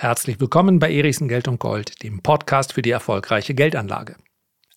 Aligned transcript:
Herzlich 0.00 0.40
willkommen 0.40 0.78
bei 0.78 0.90
Erichsen 0.90 1.28
Geld 1.28 1.46
und 1.46 1.60
Gold, 1.60 2.02
dem 2.02 2.22
Podcast 2.22 2.72
für 2.72 2.80
die 2.80 2.90
erfolgreiche 2.90 3.52
Geldanlage. 3.52 4.16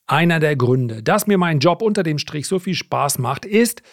Einer 0.06 0.42
der 0.42 0.58
Gründe, 0.58 1.02
dass 1.02 1.28
mir 1.28 1.38
mein 1.38 1.60
Job 1.60 1.82
unter 1.82 2.04
dem 2.04 2.18
Strich 2.18 2.46
so 2.46 2.60
viel 2.60 2.76
Spaß 2.76 3.20
macht, 3.20 3.46
ist, 3.46 3.84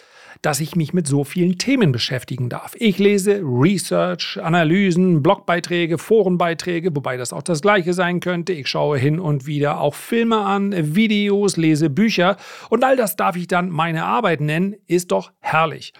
dass 0.42 0.58
ich 0.58 0.74
mich 0.74 0.92
mit 0.92 1.06
so 1.06 1.22
vielen 1.22 1.56
Themen 1.56 1.92
beschäftigen 1.92 2.48
darf. 2.48 2.74
Ich 2.80 2.98
lese 2.98 3.42
Research, 3.44 4.40
Analysen, 4.42 5.22
Blogbeiträge, 5.22 5.98
Forenbeiträge, 5.98 6.96
wobei 6.96 7.16
das 7.16 7.32
auch 7.32 7.44
das 7.44 7.62
gleiche 7.62 7.92
sein 7.92 8.18
könnte. 8.18 8.52
Ich 8.52 8.66
schaue 8.66 8.98
hin 8.98 9.20
und 9.20 9.46
wieder 9.46 9.80
auch 9.80 9.94
Filme 9.94 10.38
an, 10.38 10.96
Videos, 10.96 11.56
lese 11.56 11.90
Bücher 11.90 12.38
und 12.70 12.82
all 12.82 12.96
das 12.96 13.14
darf 13.14 13.36
ich 13.36 13.46
dann 13.46 13.70
meine 13.70 14.04
Arbeit 14.04 14.40
nennen, 14.40 14.74
ist 14.88 15.12
doch 15.12 15.30
herrlich. 15.38 15.92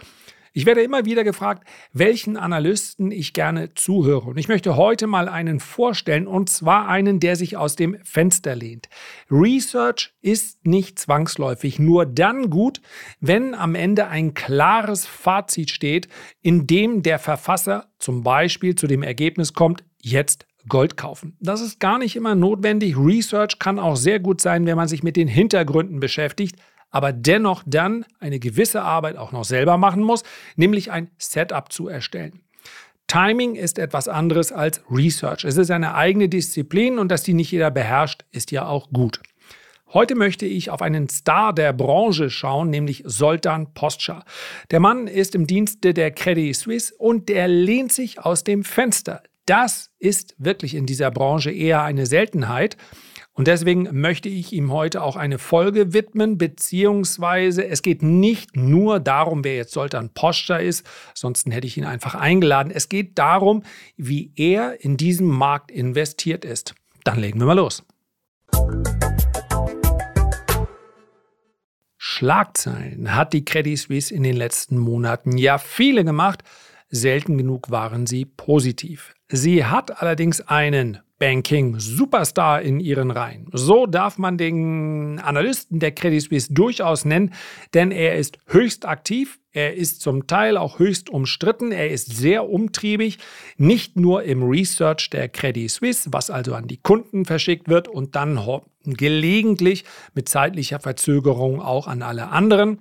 Ich 0.53 0.67
werde 0.67 0.83
immer 0.83 1.05
wieder 1.05 1.23
gefragt, 1.23 1.67
welchen 1.93 2.37
Analysten 2.37 3.13
ich 3.13 3.33
gerne 3.33 3.75
zuhöre. 3.75 4.31
Und 4.31 4.37
ich 4.37 4.49
möchte 4.49 4.77
heute 4.77 5.07
mal 5.07 5.29
einen 5.29 5.61
vorstellen, 5.61 6.27
und 6.27 6.51
zwar 6.51 6.89
einen, 6.89 7.21
der 7.21 7.37
sich 7.37 7.57
aus 7.57 7.77
dem 7.77 7.97
Fenster 8.03 8.57
lehnt. 8.57 8.89
Research 9.31 10.13
ist 10.23 10.67
nicht 10.67 10.99
zwangsläufig 10.99 11.79
nur 11.79 12.05
dann 12.05 12.51
gut, 12.51 12.81
wenn 13.21 13.55
am 13.55 13.77
Ende 13.77 14.09
ein 14.09 14.35
klares 14.35 15.07
Fazit 15.07 15.71
steht, 15.71 16.09
in 16.43 16.67
dem 16.67 17.03
der 17.03 17.21
Verfasser 17.21 17.93
zum 17.99 18.25
Beispiel 18.25 18.75
zu 18.75 18.89
dem 18.89 19.05
Ergebnis 19.05 19.53
kommt, 19.53 19.85
jetzt 20.01 20.47
Gold 20.69 20.97
kaufen. 20.97 21.37
Das 21.41 21.61
ist 21.61 21.79
gar 21.81 21.99
nicht 21.99 22.17
immer 22.17 22.35
notwendig. 22.35 22.97
Research 22.99 23.59
kann 23.59 23.79
auch 23.79 23.97
sehr 23.97 24.19
gut 24.19 24.41
sein, 24.41 24.67
wenn 24.67 24.77
man 24.77 24.89
sich 24.89 25.03
mit 25.03 25.17
den 25.17 25.29
Hintergründen 25.29 26.01
beschäftigt 26.01 26.57
aber 26.91 27.13
dennoch 27.13 27.63
dann 27.67 28.05
eine 28.19 28.39
gewisse 28.39 28.83
Arbeit 28.83 29.17
auch 29.17 29.33
noch 29.33 29.45
selber 29.45 29.77
machen 29.77 30.03
muss, 30.03 30.23
nämlich 30.57 30.91
ein 30.91 31.11
Setup 31.19 31.73
zu 31.73 31.89
erstellen. 31.89 32.41
Timing 33.07 33.57
ist 33.57 33.79
etwas 33.79 34.07
anderes 34.07 34.53
als 34.53 34.83
Research. 34.89 35.45
Es 35.45 35.57
ist 35.57 35.71
eine 35.73 35.95
eigene 35.95 36.29
Disziplin 36.29 36.99
und 36.99 37.09
dass 37.11 37.25
die 37.25 37.35
nicht 37.35 37.51
jeder 37.51 37.73
beherrscht, 37.73 38.25
ist 38.31 38.53
ja 38.53 38.67
auch 38.67 38.91
gut. 38.91 39.21
Heute 39.93 40.15
möchte 40.15 40.47
ich 40.47 40.71
auf 40.71 40.83
einen 40.83 41.09
Star 41.09 41.53
der 41.53 41.73
Branche 41.73 42.31
schauen, 42.31 42.71
nämlich 42.71 43.03
Soltan 43.05 43.75
Postscha. 43.75 44.25
Der 44.71 44.79
Mann 44.79 45.09
ist 45.09 45.35
im 45.35 45.49
Dienste 45.49 45.93
der 45.93 46.13
Credit 46.13 46.55
Suisse 46.55 46.95
und 46.97 47.29
der 47.29 47.49
lehnt 47.49 47.91
sich 47.93 48.21
aus 48.21 48.45
dem 48.45 48.63
Fenster. 48.63 49.25
Das 49.47 49.91
ist 49.99 50.37
wirklich 50.39 50.77
in 50.77 50.87
dieser 50.87 51.11
Branche 51.11 51.51
eher 51.51 51.83
eine 51.83 52.07
Seltenheit. 52.07 52.77
Und 53.41 53.47
deswegen 53.47 53.89
möchte 53.99 54.29
ich 54.29 54.53
ihm 54.53 54.71
heute 54.71 55.03
auch 55.03 55.17
eine 55.17 55.39
Folge 55.39 55.95
widmen, 55.95 56.37
beziehungsweise 56.37 57.67
es 57.67 57.81
geht 57.81 58.03
nicht 58.03 58.55
nur 58.55 59.01
darum, 59.01 59.45
wer 59.45 59.57
jetzt 59.57 59.73
Soltan 59.73 60.11
Poscha 60.11 60.59
ist, 60.59 60.87
sonst 61.15 61.47
hätte 61.47 61.67
ich 61.67 61.79
ihn 61.79 61.87
einfach 61.87 62.15
eingeladen. 62.15 62.71
Es 62.71 62.91
geht 62.91 63.19
darum, 63.19 63.63
wie 63.97 64.31
er 64.37 64.85
in 64.85 64.99
diesem 64.99 65.27
Markt 65.29 65.71
investiert 65.71 66.45
ist. 66.45 66.75
Dann 67.05 67.19
legen 67.19 67.41
wir 67.41 67.47
mal 67.47 67.57
los. 67.57 67.83
Schlagzeilen 71.97 73.15
hat 73.15 73.33
die 73.33 73.47
Credit 73.47 73.79
Suisse 73.79 74.13
in 74.15 74.23
den 74.23 74.37
letzten 74.37 74.77
Monaten 74.77 75.39
ja 75.39 75.57
viele 75.57 76.05
gemacht. 76.05 76.43
Selten 76.91 77.39
genug 77.39 77.71
waren 77.71 78.07
sie 78.07 78.25
positiv. 78.25 79.15
Sie 79.29 79.65
hat 79.65 80.03
allerdings 80.03 80.41
einen 80.41 80.99
Banking-Superstar 81.21 82.63
in 82.63 82.81
ihren 82.81 83.11
Reihen. 83.11 83.47
So 83.53 83.87
darf 83.87 84.19
man 84.19 84.39
den 84.39 85.21
Analysten 85.21 85.79
der 85.79 85.93
Credit 85.93 86.23
Suisse 86.23 86.53
durchaus 86.53 87.05
nennen, 87.05 87.35
denn 87.75 87.93
er 87.93 88.17
ist 88.17 88.39
höchst 88.47 88.87
aktiv, 88.87 89.39
er 89.53 89.75
ist 89.75 90.01
zum 90.01 90.27
Teil 90.27 90.57
auch 90.57 90.79
höchst 90.79 91.11
umstritten, 91.11 91.73
er 91.73 91.91
ist 91.91 92.17
sehr 92.17 92.49
umtriebig, 92.49 93.19
nicht 93.59 93.97
nur 93.97 94.23
im 94.23 94.43
Research 94.43 95.11
der 95.11 95.29
Credit 95.29 95.71
Suisse, 95.71 96.09
was 96.13 96.31
also 96.31 96.55
an 96.55 96.67
die 96.67 96.79
Kunden 96.79 97.27
verschickt 97.27 97.69
wird 97.69 97.87
und 97.87 98.17
dann 98.17 98.41
gelegentlich 98.85 99.85
mit 100.15 100.29
zeitlicher 100.29 100.81
Verzögerung 100.81 101.61
auch 101.61 101.87
an 101.87 102.03
alle 102.03 102.29
anderen, 102.29 102.79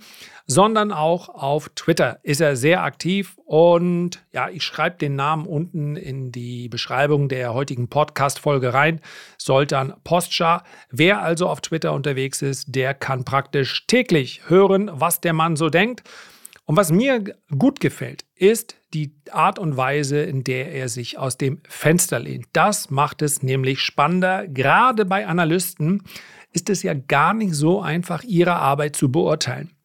sondern 0.50 0.92
auch 0.92 1.30
auf 1.30 1.70
Twitter 1.76 2.20
ist 2.24 2.42
er 2.42 2.56
sehr 2.56 2.82
aktiv 2.82 3.38
und 3.46 4.26
ja, 4.34 4.50
ich 4.50 4.64
schreibe 4.64 4.98
den 4.98 5.16
Namen 5.16 5.46
unten 5.46 5.96
in 5.96 6.32
die 6.32 6.70
Beschreibung 6.70 7.30
der 7.30 7.54
heutigen 7.54 7.88
Podcast-Folge 7.88 8.74
rein. 8.74 9.00
Soltan 9.38 9.94
Postschar. 10.04 10.64
Wer 10.90 11.22
also 11.22 11.48
auf 11.48 11.62
Twitter 11.62 11.94
unterwegs 11.94 12.42
ist, 12.42 12.74
der 12.74 12.96
kann 12.96 13.26
praktisch 13.26 13.86
täglich 13.86 14.42
hören, 14.48 14.90
was 14.92 15.22
der 15.22 15.34
Mann 15.34 15.56
so 15.56 15.70
denkt. 15.70 16.02
Und 16.66 16.78
was 16.78 16.92
mir 16.92 17.24
gut 17.56 17.80
gefällt, 17.80 18.26
ist 18.34 18.76
die 18.96 19.14
Art 19.32 19.60
und 19.60 19.78
Weise, 19.78 20.20
in 20.22 20.44
der 20.44 20.72
er 20.72 20.90
sich 20.90 21.20
aus 21.20 21.38
dem 21.38 21.62
Fenster 21.68 22.18
lehnt. 22.18 22.48
Das 22.54 22.90
macht 22.90 23.22
es 23.22 23.44
nämlich 23.44 23.82
spannender. 23.82 24.48
Gerade 24.48 25.06
bei 25.06 25.28
Analysten 25.28 26.02
ist 26.54 26.72
es 26.72 26.82
ja 26.82 26.96
gar 26.96 27.36
nicht 27.36 27.54
so 27.54 27.82
einfach, 27.82 28.24
ihre 28.24 28.56
Arbeit 28.56 28.96
zu 28.96 29.12
beurteilen. 29.12 29.76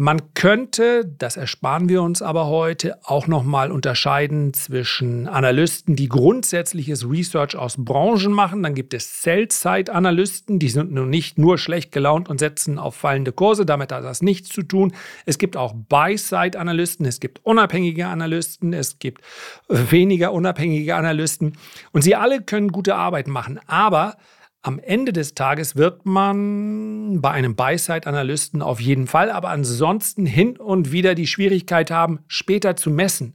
Man 0.00 0.32
könnte, 0.34 1.04
das 1.18 1.36
ersparen 1.36 1.88
wir 1.88 2.02
uns 2.02 2.22
aber 2.22 2.46
heute, 2.46 3.00
auch 3.02 3.26
nochmal 3.26 3.72
unterscheiden 3.72 4.54
zwischen 4.54 5.26
Analysten, 5.26 5.96
die 5.96 6.08
grundsätzliches 6.08 7.10
Research 7.10 7.56
aus 7.56 7.74
Branchen 7.76 8.32
machen. 8.32 8.62
Dann 8.62 8.76
gibt 8.76 8.94
es 8.94 9.22
Sell-Side-Analysten, 9.22 10.60
die 10.60 10.68
sind 10.68 10.92
nun 10.92 11.10
nicht 11.10 11.36
nur 11.36 11.58
schlecht 11.58 11.90
gelaunt 11.90 12.28
und 12.28 12.38
setzen 12.38 12.78
auf 12.78 12.94
fallende 12.94 13.32
Kurse, 13.32 13.66
damit 13.66 13.90
hat 13.90 14.04
das 14.04 14.22
nichts 14.22 14.50
zu 14.50 14.62
tun. 14.62 14.92
Es 15.26 15.36
gibt 15.36 15.56
auch 15.56 15.74
Buy-Side-Analysten, 15.74 17.04
es 17.04 17.18
gibt 17.18 17.44
unabhängige 17.44 18.06
Analysten, 18.06 18.72
es 18.72 19.00
gibt 19.00 19.22
weniger 19.68 20.32
unabhängige 20.32 20.94
Analysten 20.94 21.54
und 21.90 22.02
sie 22.02 22.14
alle 22.14 22.40
können 22.42 22.70
gute 22.70 22.94
Arbeit 22.94 23.26
machen, 23.26 23.58
aber 23.66 24.16
am 24.62 24.78
Ende 24.80 25.12
des 25.12 25.34
Tages 25.34 25.76
wird 25.76 26.04
man 26.04 27.20
bei 27.20 27.30
einem 27.30 27.54
Buy-Side-Analysten 27.54 28.60
auf 28.60 28.80
jeden 28.80 29.06
Fall, 29.06 29.30
aber 29.30 29.50
ansonsten 29.50 30.26
hin 30.26 30.56
und 30.56 30.92
wieder 30.92 31.14
die 31.14 31.26
Schwierigkeit 31.26 31.90
haben, 31.90 32.20
später 32.26 32.76
zu 32.76 32.90
messen. 32.90 33.34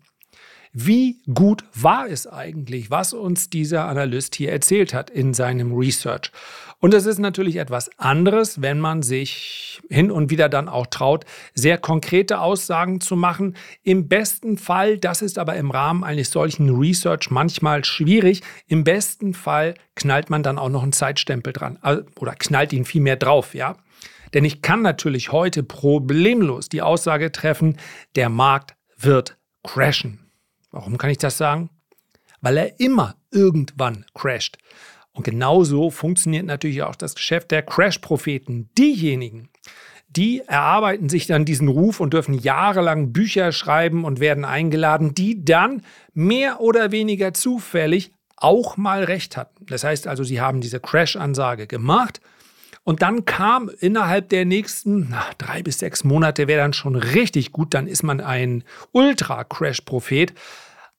Wie 0.73 1.21
gut 1.31 1.63
war 1.75 2.07
es 2.09 2.25
eigentlich, 2.25 2.89
was 2.89 3.13
uns 3.13 3.49
dieser 3.49 3.85
Analyst 3.85 4.35
hier 4.35 4.51
erzählt 4.51 4.93
hat 4.93 5.11
in 5.11 5.33
seinem 5.33 5.71
Research? 5.73 6.31
Und 6.83 6.93
es 6.93 7.05
ist 7.05 7.19
natürlich 7.19 7.55
etwas 7.55 7.97
anderes, 7.97 8.61
wenn 8.61 8.77
man 8.77 9.03
sich 9.03 9.81
hin 9.89 10.11
und 10.11 10.31
wieder 10.31 10.49
dann 10.49 10.67
auch 10.67 10.85
traut, 10.85 11.23
sehr 11.53 11.77
konkrete 11.77 12.41
Aussagen 12.41 12.99
zu 12.99 13.15
machen. 13.15 13.55
Im 13.83 14.09
besten 14.09 14.57
Fall, 14.57 14.97
das 14.97 15.21
ist 15.21 15.39
aber 15.39 15.55
im 15.55 15.71
Rahmen 15.71 16.03
eines 16.03 16.31
solchen 16.31 16.69
Research 16.69 17.31
manchmal 17.31 17.85
schwierig, 17.85 18.41
im 18.67 18.83
besten 18.83 19.33
Fall 19.33 19.75
knallt 19.95 20.29
man 20.29 20.43
dann 20.43 20.59
auch 20.59 20.67
noch 20.67 20.83
einen 20.83 20.91
Zeitstempel 20.91 21.53
dran 21.53 21.79
oder 22.19 22.35
knallt 22.35 22.73
ihn 22.73 22.83
vielmehr 22.83 23.15
drauf, 23.15 23.55
ja. 23.55 23.77
Denn 24.33 24.43
ich 24.43 24.61
kann 24.61 24.81
natürlich 24.81 25.31
heute 25.31 25.63
problemlos 25.63 26.67
die 26.67 26.81
Aussage 26.81 27.31
treffen, 27.31 27.77
der 28.17 28.27
Markt 28.27 28.75
wird 28.97 29.37
crashen. 29.63 30.19
Warum 30.69 30.97
kann 30.97 31.11
ich 31.11 31.17
das 31.17 31.37
sagen? 31.37 31.69
Weil 32.41 32.57
er 32.57 32.77
immer 32.81 33.15
irgendwann 33.31 34.03
crasht. 34.13 34.57
Und 35.13 35.23
genauso 35.23 35.91
funktioniert 35.91 36.45
natürlich 36.45 36.81
auch 36.83 36.95
das 36.95 37.15
Geschäft 37.15 37.51
der 37.51 37.61
Crash-Propheten. 37.61 38.69
Diejenigen, 38.77 39.49
die 40.09 40.41
erarbeiten 40.41 41.09
sich 41.09 41.27
dann 41.27 41.45
diesen 41.45 41.67
Ruf 41.67 41.99
und 41.99 42.13
dürfen 42.13 42.33
jahrelang 42.33 43.13
Bücher 43.13 43.51
schreiben 43.51 44.05
und 44.05 44.19
werden 44.19 44.45
eingeladen, 44.45 45.13
die 45.13 45.43
dann 45.43 45.83
mehr 46.13 46.61
oder 46.61 46.91
weniger 46.91 47.33
zufällig 47.33 48.11
auch 48.37 48.75
mal 48.75 49.03
recht 49.03 49.37
hatten. 49.37 49.65
Das 49.67 49.83
heißt 49.83 50.07
also, 50.07 50.23
sie 50.23 50.41
haben 50.41 50.61
diese 50.61 50.79
Crash-Ansage 50.79 51.67
gemacht 51.67 52.19
und 52.83 53.01
dann 53.01 53.23
kam 53.25 53.71
innerhalb 53.79 54.29
der 54.29 54.45
nächsten 54.45 55.07
na, 55.09 55.23
drei 55.37 55.63
bis 55.63 55.79
sechs 55.79 56.03
Monate, 56.03 56.47
wäre 56.47 56.61
dann 56.61 56.73
schon 56.73 56.95
richtig 56.95 57.51
gut, 57.51 57.73
dann 57.73 57.87
ist 57.87 58.03
man 58.03 58.19
ein 58.19 58.63
Ultra-Crash-Prophet. 58.91 60.33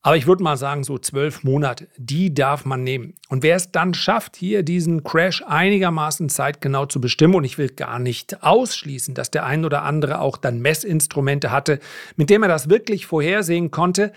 Aber 0.06 0.18
ich 0.18 0.26
würde 0.26 0.42
mal 0.42 0.58
sagen, 0.58 0.84
so 0.84 0.98
zwölf 0.98 1.44
Monate, 1.44 1.88
die 1.96 2.34
darf 2.34 2.66
man 2.66 2.84
nehmen. 2.84 3.14
Und 3.30 3.42
wer 3.42 3.56
es 3.56 3.72
dann 3.72 3.94
schafft, 3.94 4.36
hier 4.36 4.62
diesen 4.62 5.02
Crash 5.02 5.42
einigermaßen 5.46 6.28
zeitgenau 6.28 6.84
zu 6.84 7.00
bestimmen, 7.00 7.36
und 7.36 7.44
ich 7.44 7.56
will 7.56 7.70
gar 7.70 7.98
nicht 7.98 8.42
ausschließen, 8.42 9.14
dass 9.14 9.30
der 9.30 9.46
ein 9.46 9.64
oder 9.64 9.82
andere 9.82 10.20
auch 10.20 10.36
dann 10.36 10.60
Messinstrumente 10.60 11.50
hatte, 11.50 11.80
mit 12.16 12.28
dem 12.28 12.42
er 12.42 12.50
das 12.50 12.68
wirklich 12.68 13.06
vorhersehen 13.06 13.70
konnte, 13.70 14.12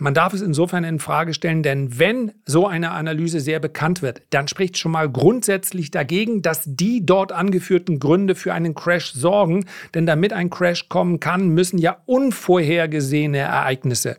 man 0.00 0.14
darf 0.14 0.32
es 0.32 0.40
insofern 0.40 0.84
in 0.84 0.98
Frage 0.98 1.34
stellen, 1.34 1.62
denn 1.62 1.98
wenn 1.98 2.32
so 2.44 2.66
eine 2.66 2.92
Analyse 2.92 3.40
sehr 3.40 3.60
bekannt 3.60 4.02
wird, 4.02 4.22
dann 4.30 4.48
spricht 4.48 4.78
schon 4.78 4.92
mal 4.92 5.08
grundsätzlich 5.08 5.90
dagegen, 5.90 6.42
dass 6.42 6.62
die 6.66 7.04
dort 7.04 7.32
angeführten 7.32 7.98
Gründe 7.98 8.34
für 8.34 8.52
einen 8.54 8.74
Crash 8.74 9.12
sorgen. 9.12 9.66
Denn 9.94 10.06
damit 10.06 10.32
ein 10.32 10.50
Crash 10.50 10.88
kommen 10.88 11.20
kann, 11.20 11.48
müssen 11.48 11.78
ja 11.78 11.98
unvorhergesehene 12.06 13.38
Ereignisse 13.38 14.16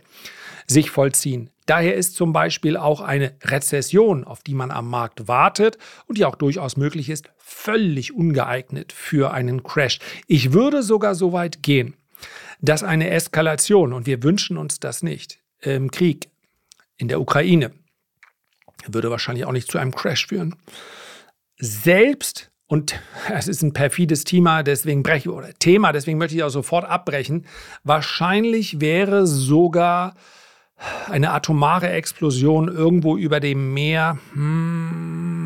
sich 0.67 0.91
vollziehen. 0.91 1.49
Daher 1.65 1.95
ist 1.95 2.15
zum 2.15 2.33
Beispiel 2.33 2.77
auch 2.77 3.01
eine 3.01 3.33
Rezession, 3.43 4.23
auf 4.23 4.41
die 4.41 4.55
man 4.55 4.71
am 4.71 4.89
Markt 4.89 5.27
wartet 5.27 5.77
und 6.07 6.17
die 6.17 6.25
auch 6.25 6.35
durchaus 6.35 6.77
möglich 6.77 7.09
ist, 7.09 7.29
völlig 7.37 8.13
ungeeignet 8.13 8.91
für 8.91 9.31
einen 9.31 9.61
Crash. 9.63 9.99
Ich 10.25 10.51
würde 10.53 10.81
sogar 10.81 11.13
so 11.13 11.31
weit 11.31 11.61
gehen, 11.61 11.93
dass 12.59 12.83
eine 12.83 13.09
Eskalation, 13.11 13.93
und 13.93 14.07
wir 14.07 14.23
wünschen 14.23 14.57
uns 14.57 14.79
das 14.79 15.03
nicht, 15.03 15.39
im 15.61 15.91
Krieg 15.91 16.29
in 16.97 17.07
der 17.07 17.21
Ukraine 17.21 17.71
würde 18.87 19.11
wahrscheinlich 19.11 19.45
auch 19.45 19.51
nicht 19.51 19.71
zu 19.71 19.77
einem 19.77 19.93
Crash 19.93 20.27
führen. 20.27 20.55
Selbst, 21.57 22.51
und 22.67 22.99
es 23.33 23.47
ist 23.47 23.61
ein 23.61 23.73
perfides 23.73 24.23
Thema, 24.23 24.63
deswegen 24.63 25.03
breche 25.03 25.33
oder 25.33 25.53
Thema, 25.53 25.91
deswegen 25.91 26.17
möchte 26.17 26.35
ich 26.35 26.43
auch 26.43 26.49
sofort 26.49 26.85
abbrechen. 26.85 27.45
Wahrscheinlich 27.83 28.79
wäre 28.79 29.27
sogar 29.27 30.15
eine 31.09 31.31
atomare 31.31 31.89
Explosion 31.89 32.69
irgendwo 32.69 33.17
über 33.17 33.41
dem 33.41 33.73
Meer, 33.73 34.17
hm, 34.33 35.38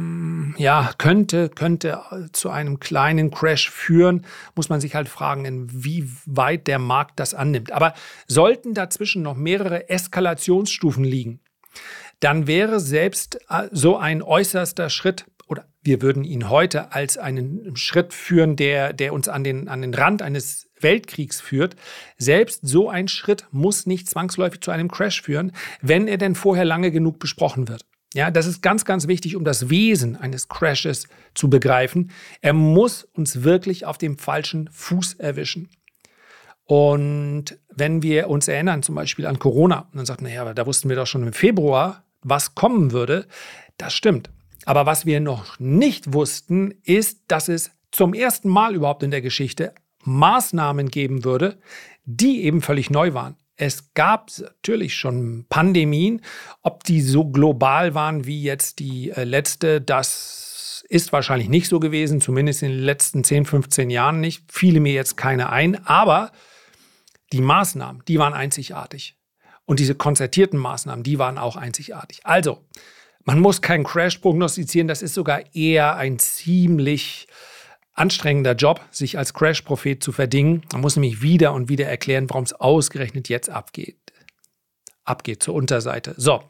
ja, 0.58 0.92
könnte, 0.98 1.50
könnte 1.50 2.02
zu 2.32 2.50
einem 2.50 2.80
kleinen 2.80 3.32
Crash 3.32 3.70
führen. 3.70 4.26
Muss 4.56 4.70
man 4.70 4.82
sich 4.82 4.96
halt 4.96 5.10
fragen, 5.10 5.46
inwieweit 5.46 6.68
der 6.68 6.80
Markt 6.80 7.20
das 7.20 7.34
annimmt. 7.34 7.72
Aber 7.72 7.94
sollten 8.28 8.74
dazwischen 8.74 9.22
noch 9.22 9.36
mehrere 9.36 9.90
Eskalationsstufen 9.90 11.04
liegen, 11.04 11.40
dann 12.20 12.48
wäre 12.48 12.80
selbst 12.80 13.40
äh, 13.50 13.68
so 13.72 13.98
ein 13.98 14.22
äußerster 14.22 14.90
Schritt 14.90 15.26
oder 15.48 15.66
wir 15.82 16.02
würden 16.02 16.24
ihn 16.24 16.50
heute 16.50 16.94
als 16.94 17.18
einen 17.18 17.76
Schritt 17.76 18.14
führen, 18.14 18.56
der, 18.56 18.94
der 18.94 19.14
uns 19.14 19.28
an 19.28 19.44
den, 19.44 19.68
an 19.68 19.82
den 19.82 19.94
Rand 19.94 20.22
eines 20.22 20.70
Weltkriegs 20.80 21.42
führt. 21.42 21.76
Selbst 22.18 22.62
so 22.64 22.90
ein 22.90 23.08
Schritt 23.08 23.48
muss 23.52 23.86
nicht 23.86 24.10
zwangsläufig 24.10 24.62
zu 24.62 24.72
einem 24.72 24.90
Crash 24.90 25.22
führen, 25.22 25.52
wenn 25.82 26.08
er 26.08 26.18
denn 26.18 26.36
vorher 26.36 26.66
lange 26.66 26.92
genug 26.92 27.20
besprochen 27.20 27.68
wird. 27.68 27.86
Ja, 28.13 28.30
das 28.30 28.45
ist 28.45 28.62
ganz, 28.62 28.86
ganz 28.86 29.07
wichtig, 29.07 29.36
um 29.36 29.44
das 29.44 29.69
Wesen 29.69 30.15
eines 30.15 30.48
Crashes 30.48 31.07
zu 31.33 31.50
begreifen. 31.50 32.12
Er 32.42 32.54
muss 32.54 33.04
uns 33.04 33.44
wirklich 33.44 33.86
auf 33.86 33.98
dem 33.98 34.18
falschen 34.18 34.69
Fuß 34.71 35.15
erwischen. 35.15 35.69
Und 36.65 37.57
wenn 37.69 38.04
wir 38.04 38.30
uns 38.30 38.48
erinnern, 38.48 38.83
zum 38.83 38.95
Beispiel 38.95 39.25
an 39.25 39.39
Corona, 39.39 39.88
und 39.92 39.98
dann 39.98 40.06
sagt 40.06 40.21
man, 40.21 40.31
naja, 40.31 40.54
da 40.54 40.65
wussten 40.65 40.89
wir 40.89 40.95
doch 40.95 41.07
schon 41.07 41.24
im 41.24 41.33
Februar, 41.33 42.04
was 42.21 42.56
kommen 42.56 42.92
würde, 42.92 43.27
das 43.77 43.94
stimmt. 43.94 44.30
Aber 44.66 44.86
was 44.86 45.06
wir 45.06 45.19
noch 45.19 45.59
nicht 45.59 46.13
wussten, 46.13 46.71
ist, 46.83 47.24
dass 47.27 47.50
es 47.50 47.71
zum 47.92 48.13
ersten 48.13 48.48
Mal 48.48 48.75
überhaupt 48.75 49.04
in 49.04 49.12
der 49.12 49.21
Geschichte 49.21 49.74
Maßnahmen 50.04 50.89
geben 50.89 51.24
würde, 51.24 51.57
die 52.06 52.44
eben 52.44 52.62
völlig 52.62 52.89
neu 52.89 53.13
waren. 53.13 53.36
Es 53.56 53.94
gab 53.94 54.32
natürlich 54.40 54.96
schon 54.96 55.46
Pandemien, 55.50 56.22
ob 56.62 56.84
die 56.84 57.02
so 57.02 57.26
global 57.26 57.94
waren 57.94 58.26
wie 58.26 58.42
jetzt 58.42 58.80
die 58.80 59.12
äh, 59.12 59.24
letzte, 59.24 59.80
das 59.80 60.84
ist 60.90 61.14
wahrscheinlich 61.14 61.50
nicht 61.50 61.70
so 61.70 61.80
gewesen, 61.80 62.20
zumindest 62.20 62.64
in 62.64 62.70
den 62.70 62.80
letzten 62.80 63.24
10, 63.24 63.46
15 63.46 63.90
Jahren 63.90 64.20
nicht. 64.20 64.52
Fiele 64.52 64.80
mir 64.80 64.94
jetzt 64.94 65.18
keine 65.18 65.50
ein, 65.50 65.86
aber 65.86 66.32
die 67.32 67.42
Maßnahmen, 67.42 68.04
die 68.08 68.20
waren 68.20 68.34
einzigartig. 68.34 69.18
Und 69.66 69.80
diese 69.80 69.96
konzertierten 69.96 70.60
Maßnahmen, 70.60 71.04
die 71.04 71.20
waren 71.20 71.38
auch 71.38 71.56
einzigartig. 71.56 72.22
Also, 72.26 72.66
man 73.24 73.40
muss 73.40 73.62
keinen 73.62 73.86
Crash 73.86 74.18
prognostizieren, 74.18 74.88
das 74.88 75.02
ist 75.02 75.14
sogar 75.14 75.56
eher 75.56 75.96
ein 75.96 76.20
ziemlich 76.20 77.28
anstrengender 77.94 78.54
Job, 78.54 78.81
sich 78.92 79.18
als 79.18 79.34
Crash-Prophet 79.34 80.04
zu 80.04 80.12
verdingen. 80.12 80.63
Man 80.72 80.81
muss 80.81 80.95
nämlich 80.95 81.22
wieder 81.22 81.54
und 81.54 81.69
wieder 81.69 81.86
erklären, 81.86 82.30
warum 82.30 82.44
es 82.44 82.54
ausgerechnet 82.54 83.30
jetzt 83.30 83.50
abgeht. 83.50 83.98
Abgeht 85.04 85.44
zur 85.44 85.54
Unterseite. 85.54 86.16
So. 86.18 86.44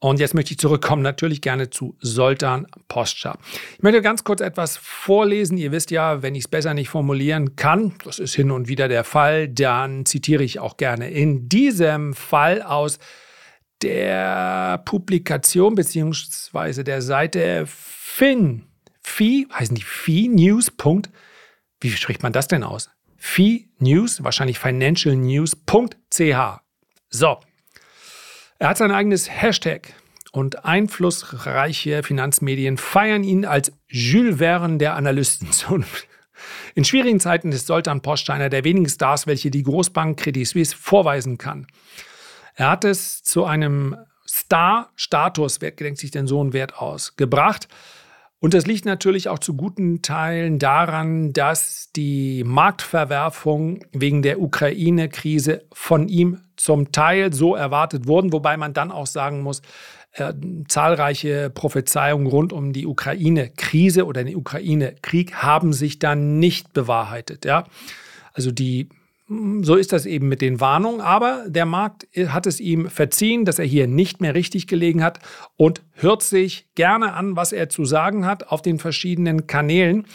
Und 0.00 0.20
jetzt 0.20 0.32
möchte 0.32 0.52
ich 0.52 0.58
zurückkommen, 0.58 1.02
natürlich 1.02 1.40
gerne 1.40 1.70
zu 1.70 1.96
Soltan 1.98 2.68
Postscha. 2.86 3.36
Ich 3.76 3.82
möchte 3.82 4.00
ganz 4.00 4.22
kurz 4.22 4.40
etwas 4.40 4.76
vorlesen. 4.76 5.58
Ihr 5.58 5.72
wisst 5.72 5.90
ja, 5.90 6.22
wenn 6.22 6.36
ich 6.36 6.44
es 6.44 6.48
besser 6.48 6.72
nicht 6.72 6.88
formulieren 6.88 7.56
kann, 7.56 7.94
das 8.04 8.20
ist 8.20 8.36
hin 8.36 8.52
und 8.52 8.68
wieder 8.68 8.86
der 8.86 9.02
Fall, 9.02 9.48
dann 9.48 10.06
zitiere 10.06 10.44
ich 10.44 10.60
auch 10.60 10.76
gerne. 10.76 11.10
In 11.10 11.48
diesem 11.48 12.14
Fall 12.14 12.62
aus 12.62 13.00
der 13.82 14.82
Publikation 14.84 15.74
bzw. 15.74 16.84
der 16.84 17.02
Seite 17.02 17.64
Fin, 17.66 18.67
Fi, 19.08 19.48
heißen 19.52 19.74
die 19.74 19.82
Fi 19.82 20.28
News. 20.28 20.70
Wie 21.80 21.90
spricht 21.90 22.22
man 22.22 22.32
das 22.32 22.46
denn 22.46 22.62
aus? 22.62 22.90
Fi 23.16 23.68
News, 23.78 24.22
wahrscheinlich 24.22 24.58
Financial 24.60 25.16
News.ch. 25.16 26.60
So. 27.10 27.40
Er 28.60 28.68
hat 28.68 28.78
sein 28.78 28.92
eigenes 28.92 29.28
Hashtag 29.28 29.94
und 30.30 30.64
einflussreiche 30.64 32.02
Finanzmedien 32.02 32.76
feiern 32.76 33.24
ihn 33.24 33.44
als 33.44 33.72
Jules 33.88 34.38
Verne 34.38 34.78
der 34.78 34.94
Analystenzunft. 34.94 36.06
In 36.74 36.84
schwierigen 36.84 37.18
Zeiten 37.18 37.50
ist 37.50 37.66
Soltan 37.66 38.02
Post 38.02 38.30
einer 38.30 38.48
der 38.48 38.62
wenigen 38.62 38.88
Stars, 38.88 39.26
welche 39.26 39.50
die 39.50 39.64
Großbank 39.64 40.20
Credit 40.20 40.46
Suisse 40.46 40.76
vorweisen 40.76 41.38
kann. 41.38 41.66
Er 42.54 42.70
hat 42.70 42.84
es 42.84 43.24
zu 43.24 43.44
einem 43.44 43.96
Star-Status, 44.28 45.60
wer 45.60 45.72
gedenkt 45.72 45.98
sich 45.98 46.12
denn 46.12 46.28
so 46.28 46.40
einen 46.40 46.52
Wert 46.52 46.78
aus, 46.78 47.16
gebracht. 47.16 47.68
Und 48.40 48.54
das 48.54 48.66
liegt 48.66 48.84
natürlich 48.84 49.28
auch 49.28 49.40
zu 49.40 49.54
guten 49.54 50.00
Teilen 50.00 50.60
daran, 50.60 51.32
dass 51.32 51.90
die 51.96 52.44
Marktverwerfung 52.44 53.84
wegen 53.92 54.22
der 54.22 54.40
Ukraine-Krise 54.40 55.64
von 55.72 56.08
ihm 56.08 56.40
zum 56.56 56.92
Teil 56.92 57.32
so 57.32 57.56
erwartet 57.56 58.06
wurden, 58.06 58.32
wobei 58.32 58.56
man 58.56 58.74
dann 58.74 58.92
auch 58.92 59.06
sagen 59.06 59.42
muss, 59.42 59.60
äh, 60.12 60.32
zahlreiche 60.68 61.50
Prophezeiungen 61.50 62.28
rund 62.28 62.52
um 62.52 62.72
die 62.72 62.86
Ukraine-Krise 62.86 64.06
oder 64.06 64.22
den 64.22 64.36
Ukraine-Krieg 64.36 65.34
haben 65.34 65.72
sich 65.72 65.98
dann 65.98 66.38
nicht 66.38 66.72
bewahrheitet. 66.72 67.44
Ja? 67.44 67.64
Also 68.34 68.52
die 68.52 68.88
so 69.28 69.76
ist 69.76 69.92
das 69.92 70.06
eben 70.06 70.28
mit 70.28 70.40
den 70.40 70.60
Warnungen. 70.60 71.00
Aber 71.00 71.44
der 71.48 71.66
Markt 71.66 72.08
hat 72.28 72.46
es 72.46 72.60
ihm 72.60 72.88
verziehen, 72.88 73.44
dass 73.44 73.58
er 73.58 73.66
hier 73.66 73.86
nicht 73.86 74.20
mehr 74.20 74.34
richtig 74.34 74.66
gelegen 74.66 75.02
hat 75.04 75.20
und 75.56 75.82
hört 75.92 76.22
sich 76.22 76.68
gerne 76.74 77.12
an, 77.12 77.36
was 77.36 77.52
er 77.52 77.68
zu 77.68 77.84
sagen 77.84 78.24
hat 78.24 78.48
auf 78.48 78.62
den 78.62 78.78
verschiedenen 78.78 79.46
Kanälen. 79.46 80.06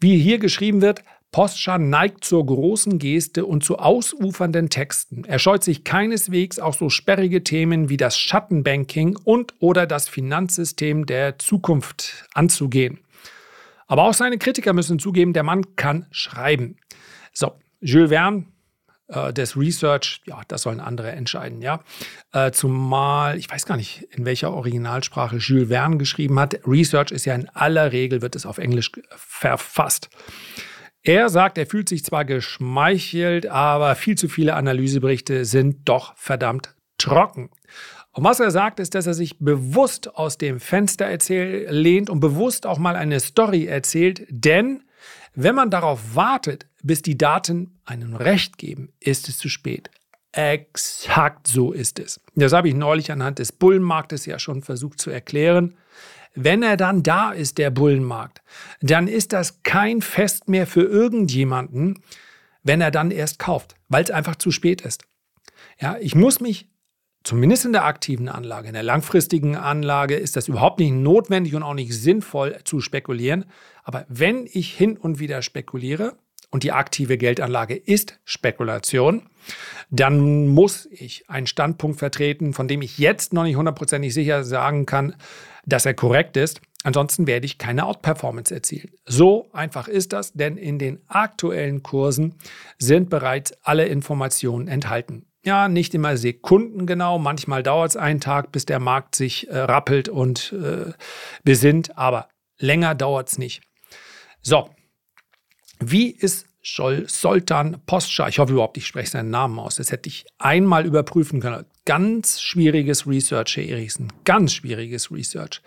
Wie 0.00 0.18
hier 0.18 0.38
geschrieben 0.38 0.80
wird, 0.80 1.04
Postscha 1.30 1.78
neigt 1.78 2.24
zur 2.24 2.44
großen 2.46 2.98
Geste 2.98 3.44
und 3.44 3.62
zu 3.62 3.78
ausufernden 3.78 4.70
Texten. 4.70 5.24
Er 5.24 5.38
scheut 5.38 5.62
sich 5.62 5.84
keineswegs 5.84 6.58
auch 6.58 6.74
so 6.74 6.88
sperrige 6.88 7.44
Themen 7.44 7.90
wie 7.90 7.98
das 7.98 8.18
Schattenbanking 8.18 9.16
und 9.24 9.54
oder 9.60 9.86
das 9.86 10.08
Finanzsystem 10.08 11.04
der 11.04 11.38
Zukunft 11.38 12.26
anzugehen. 12.32 13.00
Aber 13.86 14.04
auch 14.04 14.14
seine 14.14 14.38
Kritiker 14.38 14.72
müssen 14.72 14.98
zugeben, 14.98 15.32
der 15.32 15.42
Mann 15.42 15.76
kann 15.76 16.06
schreiben. 16.10 16.76
So, 17.32 17.52
Jules 17.80 18.10
Verne, 18.10 18.44
äh, 19.08 19.32
das 19.32 19.56
Research, 19.56 20.22
ja, 20.26 20.40
das 20.48 20.62
sollen 20.62 20.80
andere 20.80 21.12
entscheiden, 21.12 21.62
ja. 21.62 21.80
Äh, 22.32 22.50
zumal, 22.52 23.38
ich 23.38 23.50
weiß 23.50 23.66
gar 23.66 23.76
nicht, 23.76 24.02
in 24.10 24.24
welcher 24.24 24.52
Originalsprache 24.52 25.36
Jules 25.36 25.68
Verne 25.68 25.98
geschrieben 25.98 26.38
hat. 26.38 26.60
Research 26.66 27.10
ist 27.10 27.24
ja 27.24 27.34
in 27.34 27.48
aller 27.50 27.92
Regel, 27.92 28.22
wird 28.22 28.36
es 28.36 28.46
auf 28.46 28.58
Englisch 28.58 28.92
verfasst. 29.16 30.10
Er 31.02 31.28
sagt, 31.28 31.58
er 31.58 31.66
fühlt 31.66 31.88
sich 31.88 32.04
zwar 32.04 32.24
geschmeichelt, 32.24 33.46
aber 33.46 33.94
viel 33.94 34.18
zu 34.18 34.28
viele 34.28 34.54
Analyseberichte 34.54 35.44
sind 35.44 35.88
doch 35.88 36.14
verdammt 36.16 36.74
trocken. 36.98 37.50
Und 38.12 38.24
was 38.24 38.40
er 38.40 38.50
sagt, 38.50 38.80
ist, 38.80 38.94
dass 38.94 39.06
er 39.06 39.14
sich 39.14 39.38
bewusst 39.38 40.16
aus 40.16 40.38
dem 40.38 40.58
Fenster 40.58 41.06
erzähl, 41.06 41.68
lehnt 41.70 42.10
und 42.10 42.18
bewusst 42.18 42.66
auch 42.66 42.78
mal 42.78 42.96
eine 42.96 43.20
Story 43.20 43.66
erzählt, 43.66 44.26
denn 44.28 44.82
wenn 45.34 45.54
man 45.54 45.70
darauf 45.70 46.14
wartet, 46.14 46.66
bis 46.82 47.02
die 47.02 47.18
Daten 47.18 47.80
einem 47.84 48.14
Recht 48.14 48.58
geben, 48.58 48.92
ist 49.00 49.28
es 49.28 49.38
zu 49.38 49.48
spät. 49.48 49.90
Exakt 50.32 51.46
so 51.48 51.72
ist 51.72 51.98
es. 51.98 52.20
Das 52.34 52.52
habe 52.52 52.68
ich 52.68 52.74
neulich 52.74 53.10
anhand 53.10 53.38
des 53.38 53.52
Bullenmarktes 53.52 54.26
ja 54.26 54.38
schon 54.38 54.62
versucht 54.62 55.00
zu 55.00 55.10
erklären. 55.10 55.76
Wenn 56.34 56.62
er 56.62 56.76
dann 56.76 57.02
da 57.02 57.32
ist, 57.32 57.58
der 57.58 57.70
Bullenmarkt, 57.70 58.42
dann 58.80 59.08
ist 59.08 59.32
das 59.32 59.62
kein 59.62 60.02
Fest 60.02 60.48
mehr 60.48 60.66
für 60.66 60.82
irgendjemanden, 60.82 62.02
wenn 62.62 62.80
er 62.80 62.90
dann 62.90 63.10
erst 63.10 63.38
kauft, 63.38 63.74
weil 63.88 64.04
es 64.04 64.10
einfach 64.10 64.36
zu 64.36 64.50
spät 64.50 64.82
ist. 64.82 65.04
Ja, 65.80 65.96
ich 65.98 66.14
muss 66.14 66.40
mich 66.40 66.67
zumindest 67.28 67.66
in 67.66 67.72
der 67.72 67.84
aktiven 67.84 68.30
Anlage, 68.30 68.68
in 68.68 68.74
der 68.74 68.82
langfristigen 68.82 69.54
Anlage 69.54 70.16
ist 70.16 70.34
das 70.34 70.48
überhaupt 70.48 70.78
nicht 70.78 70.92
notwendig 70.92 71.54
und 71.54 71.62
auch 71.62 71.74
nicht 71.74 71.92
sinnvoll 71.92 72.56
zu 72.64 72.80
spekulieren. 72.80 73.44
Aber 73.84 74.06
wenn 74.08 74.48
ich 74.50 74.72
hin 74.72 74.96
und 74.96 75.18
wieder 75.18 75.42
spekuliere, 75.42 76.16
und 76.50 76.62
die 76.62 76.72
aktive 76.72 77.18
Geldanlage 77.18 77.76
ist 77.76 78.18
Spekulation, 78.24 79.28
dann 79.90 80.48
muss 80.48 80.88
ich 80.90 81.28
einen 81.28 81.46
Standpunkt 81.46 81.98
vertreten, 81.98 82.54
von 82.54 82.68
dem 82.68 82.80
ich 82.80 82.96
jetzt 82.96 83.34
noch 83.34 83.42
nicht 83.42 83.56
hundertprozentig 83.56 84.14
sicher 84.14 84.44
sagen 84.44 84.86
kann, 84.86 85.14
dass 85.66 85.84
er 85.84 85.92
korrekt 85.92 86.38
ist. 86.38 86.62
Ansonsten 86.84 87.26
werde 87.26 87.44
ich 87.44 87.58
keine 87.58 87.84
Outperformance 87.84 88.54
erzielen. 88.54 88.92
So 89.04 89.50
einfach 89.52 89.88
ist 89.88 90.14
das, 90.14 90.32
denn 90.32 90.56
in 90.56 90.78
den 90.78 91.00
aktuellen 91.06 91.82
Kursen 91.82 92.36
sind 92.78 93.10
bereits 93.10 93.52
alle 93.62 93.84
Informationen 93.84 94.68
enthalten. 94.68 95.27
Ja, 95.48 95.66
nicht 95.66 95.94
immer 95.94 96.18
sekundengenau, 96.18 97.18
manchmal 97.18 97.62
dauert 97.62 97.92
es 97.92 97.96
einen 97.96 98.20
Tag, 98.20 98.52
bis 98.52 98.66
der 98.66 98.80
Markt 98.80 99.14
sich 99.14 99.48
äh, 99.48 99.56
rappelt 99.56 100.10
und 100.10 100.52
äh, 100.52 100.92
besinnt, 101.42 101.96
aber 101.96 102.28
länger 102.58 102.94
dauert 102.94 103.30
es 103.30 103.38
nicht. 103.38 103.62
So, 104.42 104.68
wie 105.80 106.10
ist 106.10 106.46
Soltan 106.60 107.80
Postscha. 107.86 108.28
Ich 108.28 108.38
hoffe 108.38 108.52
überhaupt, 108.52 108.76
ich 108.76 108.86
spreche 108.86 109.12
seinen 109.12 109.30
Namen 109.30 109.58
aus. 109.58 109.76
Das 109.76 109.90
hätte 109.90 110.10
ich 110.10 110.26
einmal 110.36 110.84
überprüfen 110.84 111.40
können. 111.40 111.64
Ganz 111.86 112.42
schwieriges 112.42 113.06
Research, 113.06 113.56
Herr 113.56 113.64
Erichsen. 113.64 114.12
Ganz 114.24 114.52
schwieriges 114.52 115.10
Research. 115.10 115.62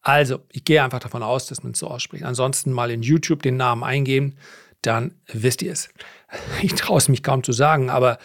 Also, 0.00 0.42
ich 0.52 0.62
gehe 0.62 0.84
einfach 0.84 1.00
davon 1.00 1.24
aus, 1.24 1.48
dass 1.48 1.64
man 1.64 1.72
es 1.72 1.80
so 1.80 1.88
ausspricht. 1.88 2.22
Ansonsten 2.22 2.70
mal 2.70 2.92
in 2.92 3.02
YouTube 3.02 3.42
den 3.42 3.56
Namen 3.56 3.82
eingeben, 3.82 4.36
dann 4.82 5.16
wisst 5.26 5.60
ihr 5.62 5.72
es. 5.72 5.88
Ich 6.62 6.74
traue 6.74 6.98
es 6.98 7.08
mich 7.08 7.24
kaum 7.24 7.42
zu 7.42 7.50
sagen, 7.50 7.90
aber 7.90 8.18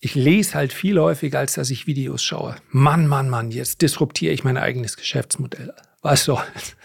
ich 0.00 0.14
lese 0.14 0.54
halt 0.54 0.72
viel 0.72 0.98
häufiger, 0.98 1.38
als 1.38 1.54
dass 1.54 1.70
ich 1.70 1.86
Videos 1.86 2.22
schaue. 2.22 2.56
Mann, 2.70 3.06
Mann, 3.06 3.28
Mann, 3.28 3.50
jetzt 3.50 3.82
disruptiere 3.82 4.32
ich 4.32 4.44
mein 4.44 4.56
eigenes 4.56 4.96
Geschäftsmodell. 4.96 5.74
Was 6.00 6.24
soll's? 6.24 6.76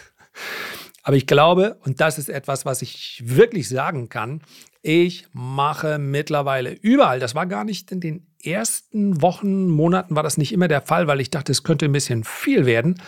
Aber 1.02 1.16
ich 1.16 1.28
glaube, 1.28 1.78
und 1.86 2.02
das 2.02 2.18
ist 2.18 2.30
etwas, 2.30 2.66
was 2.66 2.82
ich 2.82 3.22
wirklich 3.24 3.70
sagen 3.70 4.10
kann, 4.10 4.42
ich 4.82 5.28
mache 5.34 5.98
mittlerweile 5.98 6.72
überall, 6.74 7.20
das 7.20 7.36
war 7.36 7.46
gar 7.46 7.64
nicht 7.64 7.92
in 7.92 8.02
den 8.02 8.28
ersten 8.44 9.22
Wochen, 9.22 9.68
Monaten 9.68 10.16
war 10.16 10.24
das 10.24 10.38
nicht 10.38 10.52
immer 10.52 10.68
der 10.68 10.82
Fall, 10.82 11.08
weil 11.08 11.22
ich 11.22 11.32
dachte, 11.32 11.52
es 11.52 11.64
könnte 11.64 11.86
ein 11.86 11.92
bisschen 11.92 12.24
viel 12.24 12.66
werden. 12.66 13.02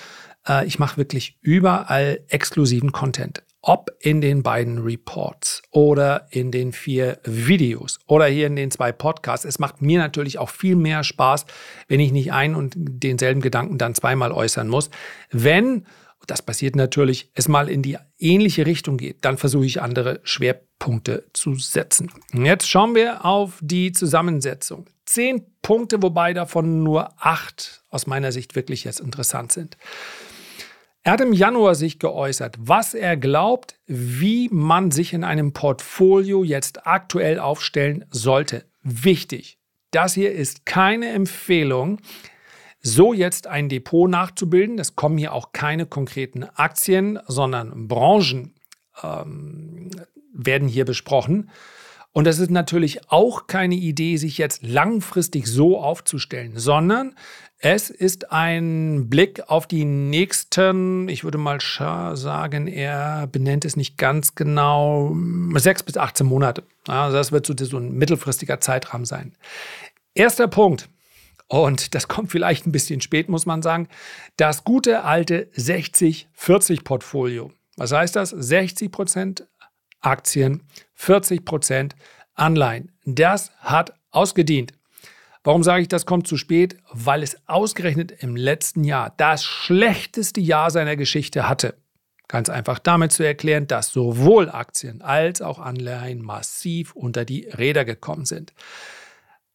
Äh, 0.48 0.66
ich 0.66 0.80
mache 0.80 0.98
wirklich 0.98 1.38
überall 1.42 2.24
exklusiven 2.30 2.92
Content. 2.92 3.44
Ob 3.62 3.90
in 4.00 4.22
den 4.22 4.44
beiden 4.44 4.78
Reports 4.80 5.62
oder 5.72 6.28
in 6.30 6.52
den 6.52 6.72
vier 6.72 7.20
Videos 7.24 8.00
oder 8.08 8.26
hier 8.28 8.48
in 8.48 8.56
den 8.56 8.72
zwei 8.72 8.92
Podcasts. 8.92 9.46
Es 9.46 9.60
macht 9.60 9.82
mir 9.82 10.00
natürlich 10.00 10.38
auch 10.38 10.50
viel 10.50 10.76
mehr 10.76 11.04
Spaß, 11.04 11.46
wenn 11.88 12.00
ich 12.00 12.12
nicht 12.12 12.32
einen 12.32 12.56
und 12.56 12.74
denselben 12.78 13.42
Gedanken 13.42 13.78
dann 13.78 13.96
zweimal 13.96 14.32
äußern 14.32 14.68
muss. 14.68 14.90
Wenn 15.32 15.86
das 16.28 16.42
passiert 16.42 16.76
natürlich, 16.76 17.32
es 17.36 17.48
mal 17.48 17.70
in 17.70 17.82
die 17.82 17.98
ähnliche 18.20 18.66
Richtung 18.66 18.98
geht, 18.98 19.24
dann 19.24 19.38
versuche 19.38 19.66
ich 19.66 19.82
andere 19.82 20.20
Schwerpunkte 20.24 21.26
zu 21.34 21.56
setzen. 21.56 22.12
Jetzt 22.34 22.70
schauen 22.70 22.96
wir 22.96 23.24
auf 23.26 23.60
die 23.62 23.94
Zusammensetzung. 23.94 24.88
Zehn 25.06 25.46
Punkte, 25.62 26.04
wobei 26.04 26.34
davon 26.34 26.84
nur 26.84 27.14
acht 27.18 27.84
aus 27.90 28.08
meiner 28.08 28.34
Sicht 28.34 28.56
wirklich 28.56 28.84
jetzt 28.84 29.00
interessant 29.00 29.54
sind. 29.54 29.78
Er 31.08 31.14
hat 31.14 31.22
im 31.22 31.32
Januar 31.32 31.74
sich 31.74 32.00
geäußert, 32.00 32.58
was 32.60 32.94
er 32.94 33.16
glaubt, 33.16 33.80
wie 33.86 34.50
man 34.52 34.92
sich 34.92 35.14
in 35.14 35.24
einem 35.24 35.54
Portfolio 35.54 36.44
jetzt 36.44 36.86
aktuell 36.86 37.40
aufstellen 37.40 38.04
sollte. 38.10 38.66
Wichtig, 38.84 39.58
das 39.92 40.16
hier 40.16 40.34
ist 40.34 40.66
keine 40.66 41.08
Empfehlung, 41.12 42.02
so 42.82 43.14
jetzt 43.14 43.48
ein 43.48 43.70
Depot 43.70 44.10
nachzubilden. 44.10 44.80
Es 44.80 44.98
kommen 44.98 45.18
hier 45.18 45.32
auch 45.32 45.54
keine 45.54 45.86
konkreten 45.86 46.44
Aktien, 46.44 47.20
sondern 47.26 47.88
Branchen 47.88 48.56
ähm, 49.02 49.90
werden 50.34 50.68
hier 50.68 50.84
besprochen. 50.84 51.50
Und 52.12 52.28
das 52.28 52.40
ist 52.40 52.52
natürlich 52.52 53.10
auch 53.12 53.48
keine 53.48 53.76
Idee, 53.76 54.18
sich 54.18 54.38
jetzt 54.38 54.62
langfristig 54.62 55.48
so 55.48 55.80
aufzustellen, 55.80 56.54
sondern 56.58 57.16
es 57.60 57.90
ist 57.90 58.32
ein 58.32 59.10
Blick 59.10 59.50
auf 59.50 59.66
die 59.66 59.84
nächsten, 59.84 61.10
ich 61.10 61.24
würde 61.24 61.40
mal 61.40 61.60
sagen, 61.60 62.68
er 62.68 63.26
benennt 63.28 63.66
es 63.66 63.76
nicht 63.76 63.98
ganz 63.98 64.36
genau, 64.36 65.16
sechs 65.56 65.82
bis 65.82 65.98
18 65.98 66.28
Monate. 66.28 66.64
Also 66.88 67.18
das 67.18 67.32
wird 67.32 67.48
so 67.48 67.78
ein 67.78 67.94
mittelfristiger 67.94 68.60
Zeitrahmen 68.60 69.06
sein. 69.06 69.36
Erster 70.14 70.48
Punkt, 70.48 70.88
und 71.48 71.96
das 71.96 72.08
kommt 72.08 72.32
vielleicht 72.32 72.68
ein 72.68 72.72
bisschen 72.72 73.02
spät, 73.02 73.28
muss 73.30 73.48
man 73.48 73.64
sagen, 73.64 73.88
das 74.36 74.64
gute 74.64 75.04
alte 75.04 75.50
60-40-Portfolio. 75.56 77.52
Was 77.76 77.92
heißt 77.92 78.16
das? 78.16 78.30
60 78.32 78.92
Prozent 78.92 79.48
Aktien, 80.00 80.62
40 80.96 81.44
Prozent 81.46 81.96
Anleihen. 82.36 82.92
Das 83.06 83.52
hat 83.60 83.94
ausgedient. 84.12 84.74
Warum 85.48 85.64
sage 85.64 85.84
ich, 85.84 85.88
das 85.88 86.06
kommt 86.06 86.28
zu 86.28 86.36
spät? 86.36 86.76
Weil 86.92 87.24
es 87.24 87.38
ausgerechnet 87.48 88.12
im 88.12 88.36
letzten 88.36 88.84
Jahr 88.84 89.14
das 89.16 89.46
schlechteste 89.46 90.42
Jahr 90.42 90.72
seiner 90.72 90.98
Geschichte 90.98 91.48
hatte. 91.48 91.76
Ganz 92.28 92.50
einfach 92.50 92.80
damit 92.80 93.14
zu 93.14 93.24
erklären, 93.24 93.66
dass 93.66 93.94
sowohl 93.94 94.50
Aktien 94.50 95.02
als 95.02 95.42
auch 95.42 95.60
Anleihen 95.60 96.22
massiv 96.22 96.92
unter 96.96 97.24
die 97.24 97.48
Räder 97.48 97.86
gekommen 97.86 98.26
sind. 98.26 98.52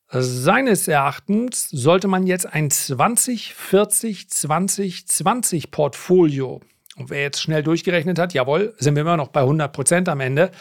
Seines 0.09 0.89
Erachtens 0.89 1.69
sollte 1.69 2.09
man 2.09 2.27
jetzt 2.27 2.47
ein 2.47 2.71
20, 2.71 3.53
40, 3.53 4.31
20, 4.31 5.07
20 5.07 5.71
Portfolio, 5.71 6.63
und 6.97 7.11
wer 7.11 7.21
jetzt 7.21 7.43
schnell 7.43 7.63
durchgerechnet 7.63 8.19
hat, 8.19 8.33
jawohl, 8.33 8.75
sind 8.79 8.95
wir 8.95 9.03
immer 9.03 9.19
noch 9.19 9.29
bei 9.29 9.41
100 9.41 9.71
Prozent 9.71 10.09
am 10.09 10.21
Ende, 10.21 10.53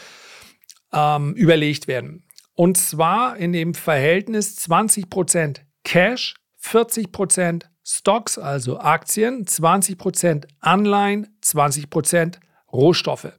ähm, 0.92 1.32
überlegt 1.32 1.88
werden. 1.88 2.22
Und 2.54 2.76
zwar 2.76 3.36
in 3.36 3.52
dem 3.52 3.74
Verhältnis 3.74 4.56
20 4.56 5.08
Prozent 5.08 5.64
Cash, 5.84 6.34
40 6.58 7.12
Prozent 7.12 7.70
Stocks, 7.84 8.38
also 8.38 8.78
Aktien, 8.78 9.46
20 9.46 9.98
Prozent 9.98 10.46
Anleihen, 10.60 11.36
20 11.40 11.90
Prozent 11.90 12.40
Rohstoffe. 12.72 13.32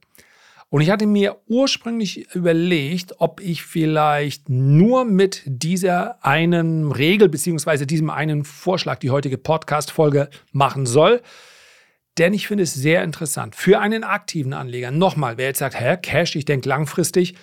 Und 0.73 0.81
ich 0.81 0.89
hatte 0.89 1.05
mir 1.05 1.37
ursprünglich 1.47 2.33
überlegt, 2.33 3.21
ob 3.21 3.39
ich 3.39 3.61
vielleicht 3.61 4.49
nur 4.49 5.05
mit 5.05 5.43
dieser 5.45 6.25
einen 6.25 6.91
Regel 6.91 7.29
beziehungsweise 7.29 7.85
diesem 7.85 8.09
einen 8.09 8.43
Vorschlag 8.43 8.97
die 8.97 9.11
heutige 9.11 9.37
Podcast-Folge 9.37 10.29
machen 10.51 10.87
soll. 10.87 11.21
Denn 12.17 12.33
ich 12.33 12.47
finde 12.47 12.63
es 12.63 12.73
sehr 12.73 13.03
interessant. 13.03 13.55
Für 13.55 13.79
einen 13.79 14.03
aktiven 14.03 14.53
Anleger, 14.53 14.89
nochmal, 14.89 15.37
wer 15.37 15.47
jetzt 15.47 15.59
sagt, 15.59 15.79
hä, 15.79 15.97
Cash, 16.01 16.35
ich 16.35 16.45
denke 16.45 16.67
langfristig, 16.67 17.35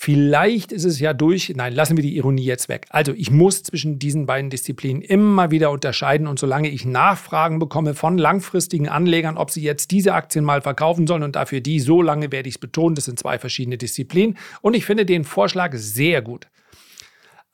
Vielleicht 0.00 0.70
ist 0.70 0.84
es 0.84 1.00
ja 1.00 1.12
durch. 1.12 1.52
Nein, 1.56 1.74
lassen 1.74 1.96
wir 1.96 2.04
die 2.04 2.16
Ironie 2.16 2.44
jetzt 2.44 2.68
weg. 2.68 2.86
Also 2.88 3.12
ich 3.14 3.32
muss 3.32 3.64
zwischen 3.64 3.98
diesen 3.98 4.26
beiden 4.26 4.48
Disziplinen 4.48 5.02
immer 5.02 5.50
wieder 5.50 5.72
unterscheiden 5.72 6.28
und 6.28 6.38
solange 6.38 6.68
ich 6.68 6.84
Nachfragen 6.84 7.58
bekomme 7.58 7.94
von 7.94 8.16
langfristigen 8.16 8.88
Anlegern, 8.88 9.36
ob 9.36 9.50
sie 9.50 9.60
jetzt 9.60 9.90
diese 9.90 10.14
Aktien 10.14 10.44
mal 10.44 10.62
verkaufen 10.62 11.08
sollen 11.08 11.24
und 11.24 11.34
dafür 11.34 11.60
die, 11.60 11.80
so 11.80 12.00
lange 12.00 12.30
werde 12.30 12.48
ich 12.48 12.54
es 12.54 12.60
betonen, 12.60 12.94
das 12.94 13.06
sind 13.06 13.18
zwei 13.18 13.40
verschiedene 13.40 13.76
Disziplinen 13.76 14.38
und 14.60 14.74
ich 14.74 14.84
finde 14.84 15.04
den 15.04 15.24
Vorschlag 15.24 15.74
sehr 15.74 16.22
gut. 16.22 16.46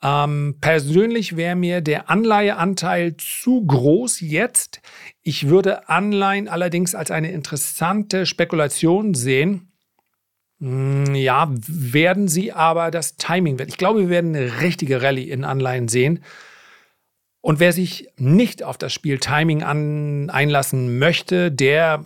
Ähm, 0.03 0.57
persönlich 0.61 1.37
wäre 1.37 1.55
mir 1.55 1.81
der 1.81 2.11
Anleiheanteil 2.11 3.17
zu 3.17 3.65
groß 3.65 4.21
jetzt. 4.21 4.81
Ich 5.23 5.47
würde 5.47 5.89
Anleihen 5.89 6.47
allerdings 6.47 6.93
als 6.93 7.09
eine 7.09 7.31
interessante 7.31 8.27
Spekulation 8.27 9.15
sehen 9.15 9.64
ja, 10.59 11.49
werden 11.51 12.27
sie 12.27 12.53
aber 12.53 12.89
das 12.89 13.17
Timing 13.17 13.59
Ich 13.59 13.77
glaube, 13.77 14.01
wir 14.01 14.09
werden 14.09 14.35
eine 14.35 14.61
richtige 14.61 15.01
Rallye 15.01 15.29
in 15.29 15.43
Anleihen 15.43 15.87
sehen. 15.87 16.23
Und 17.41 17.59
wer 17.59 17.73
sich 17.73 18.07
nicht 18.17 18.63
auf 18.63 18.77
das 18.77 18.93
Spiel 18.93 19.19
Timing 19.19 19.63
an, 19.63 20.29
einlassen 20.29 20.97
möchte, 20.97 21.51
der 21.51 22.05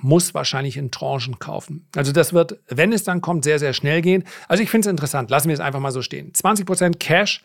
muss 0.00 0.32
wahrscheinlich 0.32 0.76
in 0.76 0.90
Tranchen 0.90 1.38
kaufen. 1.38 1.86
Also 1.94 2.12
das 2.12 2.32
wird, 2.32 2.58
wenn 2.68 2.92
es 2.92 3.04
dann 3.04 3.20
kommt, 3.20 3.44
sehr, 3.44 3.58
sehr 3.58 3.72
schnell 3.72 4.00
gehen. 4.00 4.24
Also 4.46 4.62
ich 4.62 4.70
finde 4.70 4.88
es 4.88 4.90
interessant. 4.90 5.28
Lassen 5.28 5.48
wir 5.48 5.54
es 5.54 5.60
einfach 5.60 5.80
mal 5.80 5.92
so 5.92 6.00
stehen. 6.00 6.32
20% 6.32 6.98
Cash, 6.98 7.42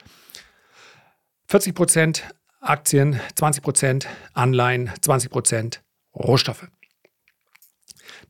40% 1.50 2.22
Aktien, 2.62 3.20
20% 3.38 4.06
Anleihen, 4.34 4.90
20% 5.02 5.80
Rohstoffe. 6.16 6.68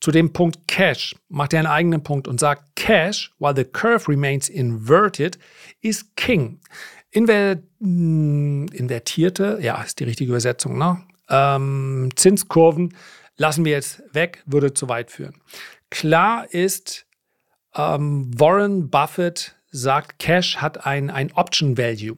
Zu 0.03 0.11
dem 0.11 0.33
Punkt 0.33 0.67
Cash 0.67 1.15
macht 1.29 1.53
er 1.53 1.59
einen 1.59 1.69
eigenen 1.69 2.03
Punkt 2.03 2.27
und 2.27 2.37
sagt, 2.37 2.75
Cash, 2.75 3.31
while 3.39 3.55
the 3.55 3.63
curve 3.63 4.09
remains 4.09 4.49
inverted, 4.49 5.39
is 5.79 6.13
king. 6.17 6.59
Inver 7.11 7.59
hm, 7.79 8.65
invertierte, 8.73 9.59
ja, 9.61 9.81
ist 9.81 10.01
die 10.01 10.03
richtige 10.03 10.31
Übersetzung, 10.31 10.77
ne? 10.77 11.01
Ähm, 11.29 12.09
Zinskurven 12.17 12.93
lassen 13.37 13.63
wir 13.63 13.71
jetzt 13.71 14.03
weg, 14.11 14.43
würde 14.45 14.73
zu 14.73 14.89
weit 14.89 15.09
führen. 15.09 15.35
Klar 15.89 16.53
ist, 16.53 17.05
ähm, 17.73 18.29
Warren 18.37 18.89
Buffett 18.89 19.55
sagt, 19.71 20.19
Cash 20.19 20.57
hat 20.57 20.85
ein, 20.85 21.11
ein 21.11 21.31
Option 21.31 21.77
Value. 21.77 22.17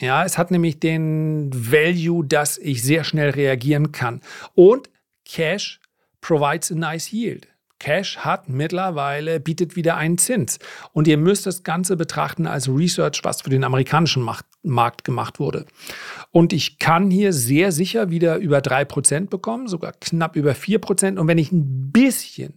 Ja, 0.00 0.24
es 0.24 0.38
hat 0.38 0.52
nämlich 0.52 0.78
den 0.78 1.50
Value, 1.52 2.24
dass 2.24 2.58
ich 2.58 2.84
sehr 2.84 3.02
schnell 3.02 3.30
reagieren 3.30 3.90
kann. 3.90 4.20
Und 4.54 4.88
Cash 5.24 5.80
provides 6.24 6.72
a 6.72 6.74
nice 6.74 7.12
yield. 7.12 7.48
Cash 7.78 8.18
hat 8.18 8.48
mittlerweile, 8.48 9.40
bietet 9.40 9.76
wieder 9.76 9.98
einen 9.98 10.16
Zins. 10.16 10.58
Und 10.94 11.06
ihr 11.06 11.18
müsst 11.18 11.44
das 11.44 11.64
Ganze 11.64 11.96
betrachten 11.96 12.46
als 12.46 12.66
Research, 12.66 13.20
was 13.24 13.42
für 13.42 13.50
den 13.50 13.62
amerikanischen 13.62 14.26
Markt 14.62 15.04
gemacht 15.04 15.38
wurde. 15.38 15.66
Und 16.30 16.54
ich 16.54 16.78
kann 16.78 17.10
hier 17.10 17.34
sehr 17.34 17.72
sicher 17.72 18.08
wieder 18.08 18.38
über 18.38 18.60
3% 18.60 19.28
bekommen, 19.28 19.68
sogar 19.68 19.92
knapp 19.92 20.34
über 20.34 20.52
4%. 20.52 21.18
Und 21.18 21.28
wenn 21.28 21.36
ich 21.36 21.52
ein 21.52 21.92
bisschen, 21.92 22.54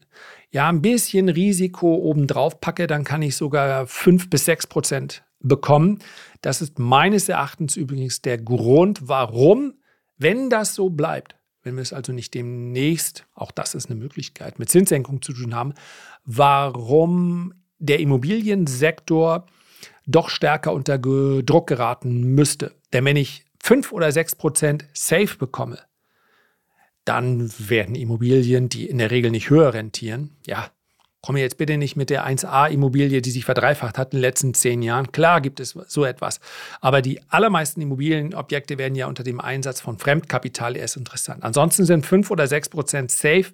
ja, 0.50 0.70
ein 0.70 0.82
bisschen 0.82 1.28
Risiko 1.28 1.96
obendrauf 1.96 2.62
packe, 2.62 2.88
dann 2.88 3.04
kann 3.04 3.22
ich 3.22 3.36
sogar 3.36 3.86
5 3.86 4.30
bis 4.30 4.48
6% 4.48 5.24
bekommen. 5.42 6.00
Das 6.42 6.62
ist 6.62 6.80
meines 6.80 7.28
Erachtens 7.28 7.76
übrigens 7.76 8.22
der 8.22 8.38
Grund, 8.38 9.10
warum, 9.10 9.74
wenn 10.18 10.50
das 10.50 10.74
so 10.74 10.90
bleibt, 10.90 11.37
wenn 11.68 11.76
wir 11.76 11.82
es 11.82 11.94
also 11.94 12.14
nicht 12.14 12.34
demnächst, 12.34 13.26
auch 13.36 13.52
das 13.52 13.76
ist 13.76 13.90
eine 13.90 14.00
Möglichkeit, 14.00 14.58
mit 14.58 14.70
Zinssenkung 14.70 15.22
zu 15.22 15.34
tun 15.34 15.54
haben, 15.54 15.74
warum 16.24 17.54
der 17.78 18.00
Immobiliensektor 18.00 19.46
doch 20.06 20.30
stärker 20.30 20.72
unter 20.72 20.98
Druck 20.98 21.68
geraten 21.68 22.22
müsste. 22.34 22.74
Denn 22.94 23.04
wenn 23.04 23.18
ich 23.18 23.46
5 23.62 23.92
oder 23.92 24.12
6 24.12 24.36
Prozent 24.36 24.86
safe 24.94 25.38
bekomme, 25.38 25.80
dann 27.04 27.52
werden 27.58 27.96
Immobilien, 27.96 28.70
die 28.70 28.88
in 28.90 28.98
der 28.98 29.12
Regel 29.12 29.32
nicht 29.32 29.50
höher 29.50 29.74
rentieren, 29.74 30.38
ja, 30.46 30.70
komme 31.22 31.40
jetzt 31.40 31.58
bitte 31.58 31.78
nicht 31.78 31.96
mit 31.96 32.10
der 32.10 32.28
1A-Immobilie, 32.28 33.22
die 33.22 33.32
sich 33.32 33.46
verdreifacht 33.46 33.98
hat 33.98 34.14
in 34.14 34.18
den 34.18 34.22
letzten 34.22 34.54
zehn 34.54 34.82
Jahren. 34.82 35.12
Klar 35.12 35.42
gibt 35.42 35.60
es 35.60 35.72
so 35.88 36.06
etwas. 36.06 36.40
Aber 36.80 37.02
die 37.02 37.20
allermeisten 37.30 37.82
Immobilienobjekte 37.82 38.78
werden 38.78 38.96
ja 38.96 39.08
unter 39.08 39.24
dem 39.24 39.42
Einsatz 39.42 39.82
von 39.82 39.98
Fremdkapital 39.98 40.78
erst 40.78 40.98
interessant. 40.98 41.44
Ansonsten 41.44 41.86
sind 41.86 42.06
5 42.06 42.32
oder 42.32 42.48
6 42.48 42.70
Prozent 42.70 43.12
safe. 43.12 43.52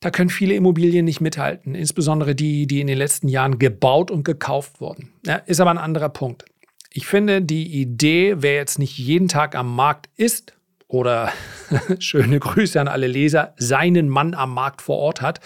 Da 0.00 0.10
können 0.10 0.30
viele 0.30 0.54
Immobilien 0.54 1.04
nicht 1.04 1.20
mithalten, 1.20 1.74
insbesondere 1.74 2.34
die, 2.34 2.66
die 2.66 2.80
in 2.80 2.86
den 2.86 2.98
letzten 2.98 3.28
Jahren 3.28 3.58
gebaut 3.58 4.10
und 4.10 4.24
gekauft 4.24 4.80
wurden. 4.80 5.12
Ja, 5.24 5.36
ist 5.36 5.60
aber 5.60 5.70
ein 5.70 5.78
anderer 5.78 6.10
Punkt. 6.10 6.44
Ich 6.92 7.06
finde, 7.06 7.42
die 7.42 7.80
Idee, 7.80 8.36
wer 8.38 8.54
jetzt 8.54 8.78
nicht 8.78 8.96
jeden 8.98 9.28
Tag 9.28 9.54
am 9.54 9.74
Markt 9.74 10.08
ist 10.16 10.54
oder 10.88 11.32
schöne 11.98 12.38
Grüße 12.38 12.80
an 12.80 12.88
alle 12.88 13.06
Leser, 13.06 13.54
seinen 13.58 14.08
Mann 14.08 14.34
am 14.34 14.54
Markt 14.54 14.82
vor 14.82 14.98
Ort 14.98 15.20
hat, 15.20 15.40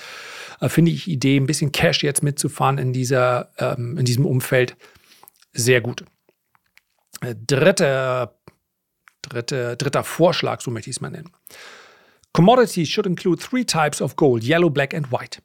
äh, 0.61 0.69
finde 0.69 0.91
ich 0.91 1.09
Idee, 1.09 1.37
ein 1.37 1.47
bisschen 1.47 1.73
Cash 1.73 2.03
jetzt 2.03 2.23
mitzufahren 2.23 2.79
in, 2.79 2.93
dieser, 2.93 3.51
ähm, 3.59 3.97
in 3.99 4.05
diesem 4.05 4.27
Umfeld 4.27 4.77
sehr 5.53 5.81
gut. 5.81 6.05
Äh, 7.23 7.35
dritter, 7.47 8.39
dritte, 9.23 9.77
dritter 9.77 10.05
Vorschlag, 10.05 10.61
so 10.61 10.71
möchte 10.71 10.91
ich 10.91 10.97
es 10.97 11.01
mal 11.01 11.11
nennen. 11.11 11.31
Commodities 12.33 12.89
should 12.89 13.07
include 13.07 13.43
three 13.43 13.65
types 13.65 14.01
of 14.01 14.17
gold, 14.17 14.45
yellow, 14.45 14.71
black 14.71 14.95
and 14.95 15.11
white. 15.11 15.43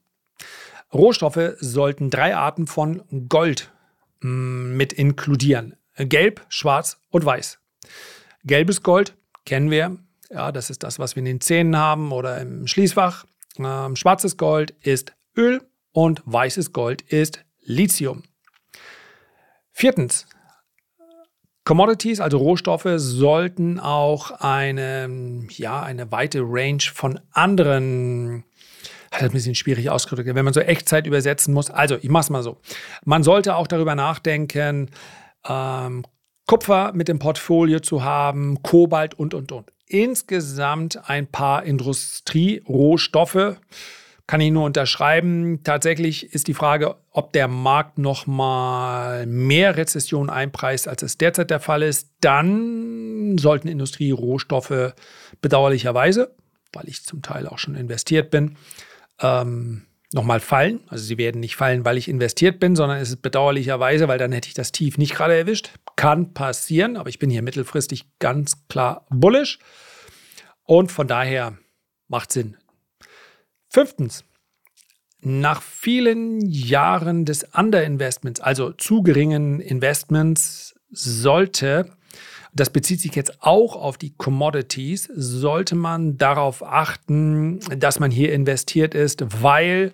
Rohstoffe 0.94 1.56
sollten 1.60 2.10
drei 2.10 2.36
Arten 2.36 2.68
von 2.68 3.04
Gold 3.28 3.72
mm, 4.22 4.78
mit 4.78 4.94
inkludieren. 4.94 5.76
Gelb, 5.98 6.46
schwarz 6.50 7.00
und 7.10 7.26
weiß. 7.26 7.60
Gelbes 8.44 8.84
Gold 8.84 9.16
kennen 9.46 9.72
wir. 9.72 9.98
Ja, 10.30 10.52
das 10.52 10.70
ist 10.70 10.84
das, 10.84 11.00
was 11.00 11.16
wir 11.16 11.22
in 11.22 11.26
den 11.26 11.42
Zähnen 11.42 11.78
haben 11.78 12.12
oder 12.12 12.42
im 12.42 12.68
Schließfach. 12.68 13.26
Ähm, 13.58 13.96
schwarzes 13.96 14.38
Gold 14.38 14.72
ist 14.82 15.14
Öl 15.38 15.62
und 15.92 16.22
weißes 16.26 16.74
Gold 16.74 17.02
ist 17.04 17.46
Lithium. 17.62 18.24
Viertens, 19.72 20.28
Commodities, 21.64 22.20
also 22.20 22.38
Rohstoffe, 22.38 22.88
sollten 22.96 23.80
auch 23.80 24.32
eine, 24.32 25.48
ja, 25.50 25.82
eine 25.82 26.12
weite 26.12 26.42
Range 26.42 26.84
von 26.94 27.20
anderen 27.32 28.46
das 29.16 29.22
ist 29.22 29.30
ein 29.30 29.34
bisschen 29.34 29.56
schwierig 29.56 29.90
ausgedrückt, 29.90 30.34
wenn 30.36 30.44
man 30.44 30.54
so 30.54 30.60
Echtzeit 30.60 31.08
übersetzen 31.08 31.54
muss. 31.54 31.70
Also, 31.70 31.98
ich 32.02 32.10
mache 32.10 32.22
es 32.22 32.30
mal 32.30 32.44
so. 32.44 32.58
Man 33.06 33.24
sollte 33.24 33.56
auch 33.56 33.68
darüber 33.68 33.96
nachdenken, 33.96 34.90
ähm, 35.48 36.04
Kupfer 36.48 36.92
mit 36.94 37.08
dem 37.08 37.20
Portfolio 37.20 37.80
zu 37.80 38.04
haben, 38.04 38.62
Kobalt 38.62 39.14
und, 39.16 39.34
und, 39.34 39.52
und 39.52 39.72
insgesamt 39.88 41.10
ein 41.10 41.28
paar 41.28 41.64
Industrierohstoffe. 41.64 43.58
Kann 44.28 44.42
ich 44.42 44.52
nur 44.52 44.66
unterschreiben. 44.66 45.62
Tatsächlich 45.64 46.34
ist 46.34 46.48
die 46.48 46.56
Frage, 46.56 46.96
ob 47.12 47.32
der 47.34 47.48
Markt 47.48 48.00
noch 48.00 48.26
mal 48.26 49.28
mehr 49.28 49.78
Rezession 49.78 50.32
einpreist, 50.32 50.88
als 50.88 51.04
es 51.04 51.20
derzeit 51.20 51.52
der 51.52 51.60
Fall 51.60 51.84
ist. 51.84 52.10
Dann 52.22 53.38
sollten 53.38 53.68
Industrierohstoffe 53.68 54.94
bedauerlicherweise, 55.42 56.34
weil 56.74 56.88
ich 56.88 57.04
zum 57.04 57.22
Teil 57.22 57.48
auch 57.48 57.60
schon 57.60 57.76
investiert 57.76 58.32
bin, 58.32 58.58
ähm, 59.22 59.86
nochmal 60.16 60.40
fallen. 60.40 60.80
Also 60.88 61.04
sie 61.04 61.18
werden 61.18 61.42
nicht 61.42 61.58
fallen, 61.58 61.86
weil 61.86 61.98
ich 61.98 62.08
investiert 62.08 62.60
bin, 62.60 62.76
sondern 62.76 63.00
es 63.00 63.10
ist 63.10 63.22
bedauerlicherweise, 63.22 64.08
weil 64.08 64.18
dann 64.18 64.32
hätte 64.32 64.48
ich 64.48 64.54
das 64.54 64.72
Tief 64.72 64.98
nicht 64.98 65.14
gerade 65.14 65.36
erwischt. 65.36 65.72
Kann 65.98 66.34
passieren, 66.34 66.98
aber 66.98 67.10
ich 67.10 67.20
bin 67.20 67.30
hier 67.30 67.42
mittelfristig 67.42 68.06
ganz 68.20 68.68
klar 68.68 69.06
bullish. 69.10 69.60
Und 70.64 70.92
von 70.92 71.08
daher 71.08 71.58
macht 72.08 72.32
Sinn. 72.32 72.56
Fünftens, 73.70 74.24
nach 75.20 75.62
vielen 75.62 76.40
Jahren 76.42 77.26
des 77.26 77.44
Underinvestments, 77.54 78.40
also 78.40 78.72
zu 78.72 79.04
geringen 79.04 79.60
Investments, 79.60 80.76
sollte, 80.92 81.92
das 82.56 82.70
bezieht 82.70 83.02
sich 83.02 83.14
jetzt 83.16 83.44
auch 83.44 83.76
auf 83.76 83.98
die 83.98 84.16
Commodities, 84.16 85.10
sollte 85.14 85.76
man 85.76 86.18
darauf 86.18 86.64
achten, 86.64 87.60
dass 87.78 88.00
man 88.00 88.12
hier 88.12 88.32
investiert 88.32 88.96
ist, 88.96 89.42
weil 89.42 89.92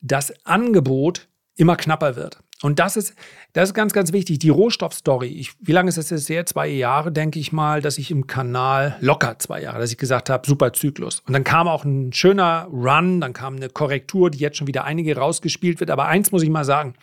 das 0.00 0.34
Angebot 0.44 1.28
immer 1.56 1.76
knapper 1.76 2.16
wird. 2.16 2.40
Und 2.62 2.78
das 2.78 2.96
ist, 2.96 3.14
das 3.52 3.68
ist 3.68 3.74
ganz, 3.74 3.92
ganz 3.92 4.12
wichtig. 4.12 4.38
Die 4.38 4.48
Rohstoffstory. 4.48 5.28
Ich, 5.28 5.52
wie 5.60 5.72
lange 5.72 5.88
ist 5.88 5.98
das 5.98 6.10
jetzt 6.10 6.28
her? 6.28 6.46
Zwei 6.46 6.66
Jahre, 6.66 7.12
denke 7.12 7.38
ich 7.38 7.52
mal, 7.52 7.80
dass 7.80 7.98
ich 7.98 8.10
im 8.10 8.26
Kanal, 8.26 8.96
locker 9.00 9.38
zwei 9.38 9.60
Jahre, 9.62 9.80
dass 9.80 9.90
ich 9.90 9.98
gesagt 9.98 10.30
habe, 10.30 10.46
super 10.46 10.72
Zyklus. 10.72 11.20
Und 11.26 11.34
dann 11.34 11.44
kam 11.44 11.68
auch 11.68 11.84
ein 11.84 12.12
schöner 12.12 12.66
Run, 12.72 13.20
dann 13.20 13.34
kam 13.34 13.56
eine 13.56 13.68
Korrektur, 13.68 14.30
die 14.30 14.38
jetzt 14.38 14.56
schon 14.56 14.66
wieder 14.66 14.84
einige 14.84 15.16
rausgespielt 15.16 15.78
wird. 15.78 15.90
Aber 15.90 16.06
eins 16.06 16.32
muss 16.32 16.42
ich 16.42 16.48
mal 16.50 16.64
sagen. 16.64 16.94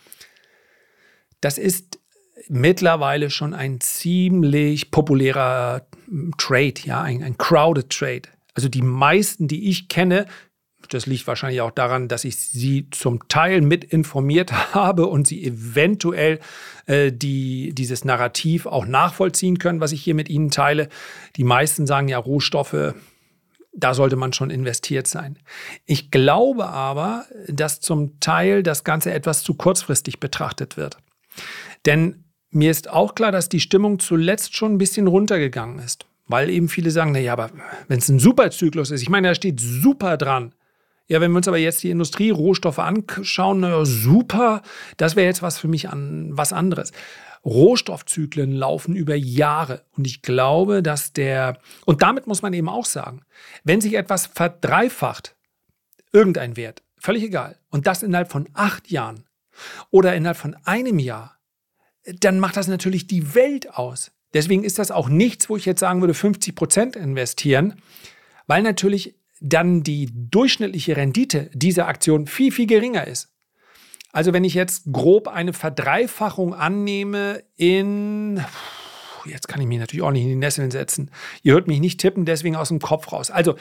Das 1.40 1.58
ist 1.58 1.98
mittlerweile 2.48 3.30
schon 3.30 3.54
ein 3.54 3.80
ziemlich 3.80 4.90
populärer 4.90 5.86
Trade, 6.38 6.74
ja, 6.84 7.02
ein, 7.02 7.22
ein 7.22 7.38
crowded 7.38 7.90
Trade. 7.90 8.22
Also 8.54 8.68
die 8.68 8.82
meisten, 8.82 9.48
die 9.48 9.68
ich 9.68 9.88
kenne, 9.88 10.26
das 10.88 11.06
liegt 11.06 11.26
wahrscheinlich 11.26 11.60
auch 11.60 11.70
daran, 11.70 12.08
dass 12.08 12.24
ich 12.24 12.36
sie 12.36 12.88
zum 12.90 13.28
Teil 13.28 13.60
mit 13.60 13.84
informiert 13.84 14.52
habe 14.74 15.06
und 15.06 15.26
sie 15.26 15.44
eventuell 15.44 16.40
äh, 16.86 17.12
die, 17.12 17.74
dieses 17.74 18.04
Narrativ 18.04 18.66
auch 18.66 18.86
nachvollziehen 18.86 19.58
können, 19.58 19.80
was 19.80 19.92
ich 19.92 20.02
hier 20.02 20.14
mit 20.14 20.28
Ihnen 20.28 20.50
teile. 20.50 20.88
Die 21.36 21.44
meisten 21.44 21.86
sagen 21.86 22.08
ja, 22.08 22.18
Rohstoffe, 22.18 22.94
da 23.74 23.94
sollte 23.94 24.16
man 24.16 24.32
schon 24.32 24.50
investiert 24.50 25.06
sein. 25.06 25.38
Ich 25.86 26.10
glaube 26.10 26.66
aber, 26.66 27.24
dass 27.48 27.80
zum 27.80 28.20
Teil 28.20 28.62
das 28.62 28.84
Ganze 28.84 29.12
etwas 29.12 29.42
zu 29.42 29.54
kurzfristig 29.54 30.20
betrachtet 30.20 30.76
wird. 30.76 30.98
Denn 31.86 32.24
mir 32.50 32.70
ist 32.70 32.90
auch 32.90 33.14
klar, 33.14 33.32
dass 33.32 33.48
die 33.48 33.60
Stimmung 33.60 33.98
zuletzt 33.98 34.56
schon 34.56 34.74
ein 34.74 34.78
bisschen 34.78 35.06
runtergegangen 35.06 35.78
ist. 35.78 36.06
Weil 36.26 36.50
eben 36.50 36.68
viele 36.68 36.90
sagen, 36.90 37.12
naja, 37.12 37.32
aber 37.32 37.50
wenn 37.88 37.98
es 37.98 38.08
ein 38.08 38.18
Superzyklus 38.18 38.90
ist, 38.90 39.02
ich 39.02 39.08
meine, 39.08 39.28
da 39.28 39.34
steht 39.34 39.60
super 39.60 40.16
dran. 40.16 40.54
Ja, 41.08 41.20
wenn 41.20 41.32
wir 41.32 41.38
uns 41.38 41.48
aber 41.48 41.58
jetzt 41.58 41.82
die 41.82 41.90
Industrierohstoffe 41.90 42.78
anschauen, 42.78 43.60
naja, 43.60 43.84
super, 43.84 44.62
das 44.96 45.16
wäre 45.16 45.26
jetzt 45.26 45.42
was 45.42 45.58
für 45.58 45.68
mich 45.68 45.88
an 45.88 46.30
was 46.32 46.52
anderes. 46.52 46.92
Rohstoffzyklen 47.44 48.52
laufen 48.52 48.94
über 48.94 49.16
Jahre 49.16 49.82
und 49.96 50.06
ich 50.06 50.22
glaube, 50.22 50.82
dass 50.82 51.12
der, 51.12 51.58
und 51.84 52.02
damit 52.02 52.26
muss 52.28 52.40
man 52.40 52.52
eben 52.52 52.68
auch 52.68 52.86
sagen, 52.86 53.22
wenn 53.64 53.80
sich 53.80 53.94
etwas 53.94 54.26
verdreifacht, 54.26 55.34
irgendein 56.12 56.56
Wert, 56.56 56.82
völlig 56.98 57.24
egal, 57.24 57.58
und 57.68 57.86
das 57.88 58.04
innerhalb 58.04 58.30
von 58.30 58.48
acht 58.54 58.90
Jahren 58.90 59.24
oder 59.90 60.14
innerhalb 60.14 60.36
von 60.36 60.56
einem 60.64 61.00
Jahr, 61.00 61.36
dann 62.04 62.40
macht 62.40 62.56
das 62.56 62.68
natürlich 62.68 63.06
die 63.06 63.34
Welt 63.34 63.74
aus. 63.74 64.12
Deswegen 64.34 64.64
ist 64.64 64.78
das 64.78 64.90
auch 64.90 65.08
nichts, 65.08 65.48
wo 65.48 65.56
ich 65.56 65.66
jetzt 65.66 65.80
sagen 65.80 66.00
würde, 66.00 66.14
50 66.14 66.54
Prozent 66.54 66.96
investieren, 66.96 67.80
weil 68.46 68.62
natürlich 68.62 69.14
dann 69.40 69.82
die 69.82 70.08
durchschnittliche 70.12 70.96
Rendite 70.96 71.50
dieser 71.52 71.88
Aktion 71.88 72.26
viel, 72.26 72.52
viel 72.52 72.66
geringer 72.66 73.06
ist. 73.06 73.28
Also 74.12 74.32
wenn 74.32 74.44
ich 74.44 74.54
jetzt 74.54 74.84
grob 74.92 75.26
eine 75.26 75.52
Verdreifachung 75.52 76.54
annehme 76.54 77.42
in, 77.56 78.44
jetzt 79.24 79.48
kann 79.48 79.60
ich 79.60 79.66
mich 79.66 79.78
natürlich 79.78 80.02
auch 80.02 80.10
nicht 80.10 80.22
in 80.22 80.28
die 80.28 80.36
Nesseln 80.36 80.70
setzen. 80.70 81.10
Ihr 81.42 81.54
hört 81.54 81.66
mich 81.66 81.80
nicht 81.80 81.98
tippen, 82.00 82.24
deswegen 82.24 82.54
aus 82.54 82.68
dem 82.68 82.78
Kopf 82.78 83.10
raus. 83.10 83.30
Also 83.30 83.56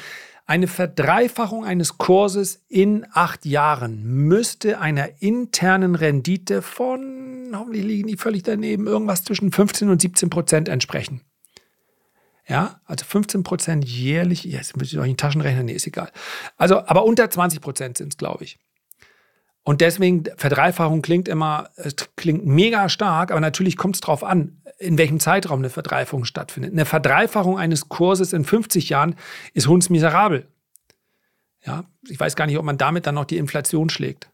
eine 0.46 0.68
Verdreifachung 0.68 1.66
eines 1.66 1.98
Kurses 1.98 2.64
in 2.68 3.06
acht 3.14 3.46
Jahren 3.46 4.04
müsste 4.04 4.80
einer 4.80 5.22
internen 5.22 5.96
Rendite 5.96 6.62
von, 6.62 7.52
hoffentlich 7.54 7.84
liegen 7.84 8.08
die 8.08 8.18
völlig 8.18 8.44
daneben, 8.44 8.88
irgendwas 8.88 9.24
zwischen 9.24 9.52
15 9.52 9.90
und 9.90 10.02
17 10.02 10.30
Prozent 10.30 10.70
entsprechen. 10.70 11.22
Ja, 12.48 12.82
also 12.86 13.06
15 13.06 13.44
Prozent 13.44 13.86
jährlich, 13.86 14.44
jetzt 14.44 14.76
müsste 14.76 14.96
ich 14.96 15.02
euch 15.02 15.10
in 15.10 15.18
Taschenrechner, 15.18 15.64
nee, 15.64 15.74
ist 15.74 15.88
egal. 15.88 16.12
Also, 16.58 16.86
aber 16.86 17.06
unter 17.06 17.30
20 17.30 17.62
Prozent 17.62 17.98
sind 17.98 18.14
es, 18.14 18.18
glaube 18.18 18.44
ich. 18.44 18.60
Und 19.64 19.82
deswegen, 19.82 20.24
Verdreifachung 20.38 21.02
klingt 21.02 21.28
immer, 21.28 21.70
klingt 22.16 22.46
mega 22.46 22.90
stark, 22.90 23.32
aber 23.32 23.40
natürlich 23.40 23.78
kommt 23.78 23.96
es 23.96 24.02
darauf 24.02 24.24
an, 24.24 24.62
in 24.80 24.98
welchem 24.98 25.20
Zeitraum 25.20 25.60
eine 25.60 25.70
Verdreifachung 25.70 26.26
stattfindet. 26.26 26.72
Eine 26.72 26.86
Verdreifachung 26.86 27.60
eines 27.60 27.88
Kurses 27.88 28.34
in 28.34 28.44
50 28.44 28.90
Jahren 28.90 29.16
ist 29.54 29.68
hundsmiserabel. 29.68 30.48
Ja, 31.64 31.84
ich 32.10 32.20
weiß 32.20 32.36
gar 32.36 32.48
nicht, 32.48 32.58
ob 32.58 32.66
man 32.66 32.80
damit 32.80 33.06
dann 33.06 33.16
noch 33.16 33.26
die 33.26 33.38
Inflation 33.38 33.90
schlägt. 33.90 34.30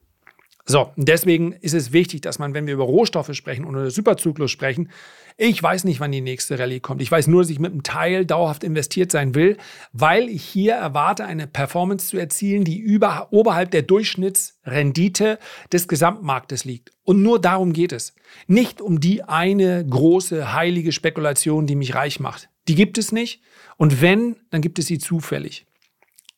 So, 0.70 0.92
deswegen 0.98 1.54
ist 1.54 1.74
es 1.74 1.94
wichtig, 1.94 2.20
dass 2.20 2.40
man, 2.40 2.54
wenn 2.54 2.68
wir 2.68 2.74
über 2.74 2.84
Rohstoffe 2.84 3.34
sprechen 3.34 3.64
oder 3.64 3.90
Superzyklus 3.90 4.52
sprechen, 4.52 4.90
ich 5.38 5.64
weiß 5.64 5.86
nicht, 5.86 6.02
wann 6.02 6.12
die 6.12 6.20
nächste 6.20 6.60
Rallye 6.60 6.82
kommt. 6.82 7.02
Ich 7.02 7.10
weiß 7.10 7.28
nur, 7.28 7.42
dass 7.42 7.50
ich 7.50 7.60
mit 7.60 7.72
einem 7.72 7.84
Teil 7.84 8.26
dauerhaft 8.26 8.66
investiert 8.66 9.10
sein 9.10 9.34
will, 9.34 9.56
weil 9.94 10.28
ich 10.28 10.44
hier 10.44 10.74
erwarte, 10.74 11.24
eine 11.24 11.48
Performance 11.48 12.10
zu 12.10 12.18
erzielen, 12.18 12.66
die 12.66 12.80
über, 12.80 13.30
oberhalb 13.32 13.72
der 13.72 13.84
Durchschnittsrendite 13.84 15.40
des 15.72 15.88
Gesamtmarktes 15.88 16.66
liegt. 16.66 16.92
Und 17.04 17.22
nur 17.22 17.40
darum 17.40 17.72
geht 17.72 17.94
es. 17.94 18.14
Nicht 18.48 18.82
um 18.82 19.00
die 19.00 19.24
eine 19.24 19.86
große, 19.86 20.54
heilige 20.54 20.92
Spekulation, 20.92 21.66
die 21.66 21.76
mich 21.76 21.96
reich 21.96 22.20
macht. 22.20 22.50
Die 22.68 22.76
gibt 22.76 22.98
es 22.98 23.14
nicht. 23.14 23.42
Und 23.78 24.02
wenn, 24.02 24.36
dann 24.50 24.62
gibt 24.62 24.80
es 24.80 24.88
sie 24.88 24.98
zufällig. 24.98 25.66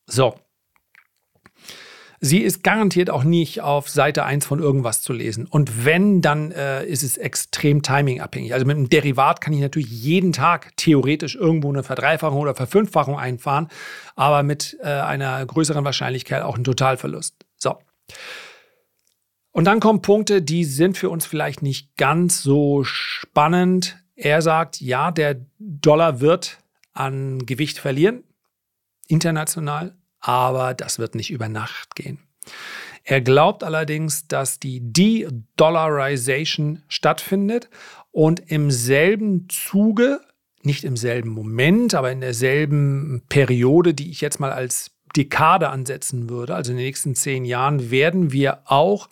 So, 0.05 0.35
Sie 2.21 2.39
ist 2.39 2.63
garantiert 2.63 3.09
auch 3.09 3.23
nicht 3.23 3.61
auf 3.61 3.89
Seite 3.89 4.25
1 4.25 4.45
von 4.45 4.59
irgendwas 4.59 5.01
zu 5.01 5.13
lesen. 5.13 5.47
Und 5.47 5.85
wenn, 5.85 6.21
dann 6.21 6.51
äh, 6.51 6.85
ist 6.85 7.03
es 7.03 7.17
extrem 7.17 7.81
timingabhängig. 7.81 8.53
Also 8.53 8.65
mit 8.65 8.75
einem 8.75 8.89
Derivat 8.89 9.39
kann 9.39 9.53
ich 9.53 9.61
natürlich 9.61 9.89
jeden 9.89 10.33
Tag 10.33 10.75
theoretisch 10.75 11.35
irgendwo 11.35 11.69
eine 11.69 11.83
Verdreifachung 11.83 12.39
oder 12.39 12.55
Verfünffachung 12.55 13.17
einfahren, 13.17 13.69
aber 14.15 14.43
mit 14.43 14.77
äh, 14.81 14.87
einer 14.87 15.45
größeren 15.45 15.85
Wahrscheinlichkeit 15.85 16.43
auch 16.43 16.55
einen 16.55 16.65
Totalverlust. 16.65 17.35
So. 17.55 17.77
Und 19.51 19.65
dann 19.65 19.79
kommen 19.79 20.01
Punkte, 20.01 20.41
die 20.41 20.65
sind 20.65 20.97
für 20.97 21.09
uns 21.09 21.25
vielleicht 21.25 21.61
nicht 21.61 21.95
ganz 21.95 22.41
so 22.43 22.83
spannend. 22.83 23.97
Er 24.15 24.41
sagt, 24.41 24.81
ja, 24.81 25.11
der 25.11 25.45
Dollar 25.57 26.19
wird 26.19 26.59
an 26.91 27.45
Gewicht 27.45 27.79
verlieren, 27.79 28.23
international 29.07 29.98
aber 30.19 30.73
das 30.73 30.99
wird 30.99 31.15
nicht 31.15 31.31
über 31.31 31.49
Nacht 31.49 31.95
gehen. 31.95 32.19
Er 33.03 33.21
glaubt 33.21 33.63
allerdings, 33.63 34.27
dass 34.27 34.59
die 34.59 34.81
De-Dollarization 34.81 36.83
stattfindet 36.87 37.69
und 38.11 38.51
im 38.51 38.71
selben 38.71 39.47
Zuge, 39.49 40.19
nicht 40.61 40.83
im 40.83 40.97
selben 40.97 41.29
Moment, 41.29 41.95
aber 41.95 42.11
in 42.11 42.21
derselben 42.21 43.23
Periode, 43.29 43.93
die 43.93 44.11
ich 44.11 44.21
jetzt 44.21 44.39
mal 44.39 44.51
als 44.51 44.91
Dekade 45.15 45.69
ansetzen 45.69 46.29
würde, 46.29 46.53
also 46.53 46.71
in 46.71 46.77
den 46.77 46.85
nächsten 46.85 47.15
zehn 47.15 47.45
Jahren, 47.45 47.89
werden 47.89 48.31
wir 48.31 48.59
auch 48.65 49.09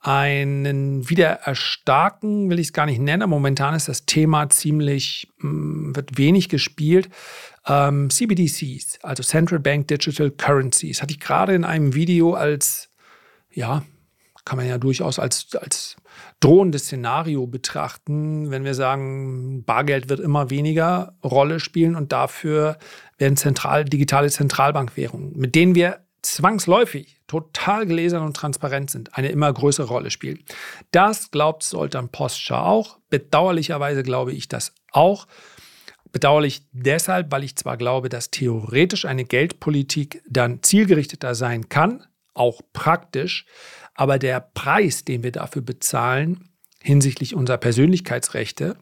einen 0.00 1.08
wieder 1.10 1.28
erstarken, 1.28 2.48
will 2.48 2.58
ich 2.58 2.68
es 2.68 2.72
gar 2.72 2.86
nicht 2.86 3.00
nennen. 3.00 3.28
Momentan 3.28 3.74
ist 3.74 3.88
das 3.88 4.06
Thema 4.06 4.48
ziemlich, 4.48 5.28
mm, 5.38 5.94
wird 5.94 6.16
wenig 6.16 6.48
gespielt. 6.48 7.10
Ähm, 7.66 8.08
CBDCs, 8.08 8.98
also 9.02 9.22
Central 9.22 9.60
Bank 9.60 9.88
Digital 9.88 10.30
Currencies, 10.30 11.02
hatte 11.02 11.12
ich 11.12 11.20
gerade 11.20 11.54
in 11.54 11.64
einem 11.64 11.94
Video 11.94 12.32
als, 12.32 12.88
ja, 13.50 13.82
kann 14.46 14.56
man 14.56 14.66
ja 14.66 14.78
durchaus 14.78 15.18
als, 15.18 15.54
als 15.54 15.96
drohendes 16.40 16.84
Szenario 16.84 17.46
betrachten, 17.46 18.50
wenn 18.50 18.64
wir 18.64 18.74
sagen, 18.74 19.64
Bargeld 19.64 20.08
wird 20.08 20.20
immer 20.20 20.48
weniger 20.48 21.14
Rolle 21.22 21.60
spielen 21.60 21.94
und 21.94 22.10
dafür 22.10 22.78
werden 23.18 23.36
zentral, 23.36 23.84
digitale 23.84 24.30
Zentralbankwährungen, 24.30 25.36
mit 25.36 25.54
denen 25.54 25.74
wir 25.74 26.00
zwangsläufig 26.22 27.20
total 27.26 27.86
gläsern 27.86 28.22
und 28.22 28.36
transparent 28.36 28.90
sind, 28.90 29.16
eine 29.16 29.28
immer 29.28 29.52
größere 29.52 29.86
Rolle 29.86 30.10
spielen. 30.10 30.44
Das 30.90 31.30
glaubt 31.30 31.62
Soltan 31.62 32.08
Postscha 32.08 32.64
auch. 32.64 32.98
Bedauerlicherweise 33.08 34.02
glaube 34.02 34.32
ich 34.32 34.48
das 34.48 34.74
auch. 34.92 35.26
Bedauerlich 36.12 36.62
deshalb, 36.72 37.30
weil 37.30 37.44
ich 37.44 37.56
zwar 37.56 37.76
glaube, 37.76 38.08
dass 38.08 38.30
theoretisch 38.30 39.04
eine 39.04 39.24
Geldpolitik 39.24 40.22
dann 40.28 40.62
zielgerichteter 40.62 41.34
sein 41.34 41.68
kann, 41.68 42.04
auch 42.34 42.62
praktisch, 42.72 43.46
aber 43.94 44.18
der 44.18 44.40
Preis, 44.40 45.04
den 45.04 45.22
wir 45.22 45.30
dafür 45.32 45.62
bezahlen 45.62 46.48
hinsichtlich 46.82 47.34
unserer 47.34 47.58
Persönlichkeitsrechte, 47.58 48.76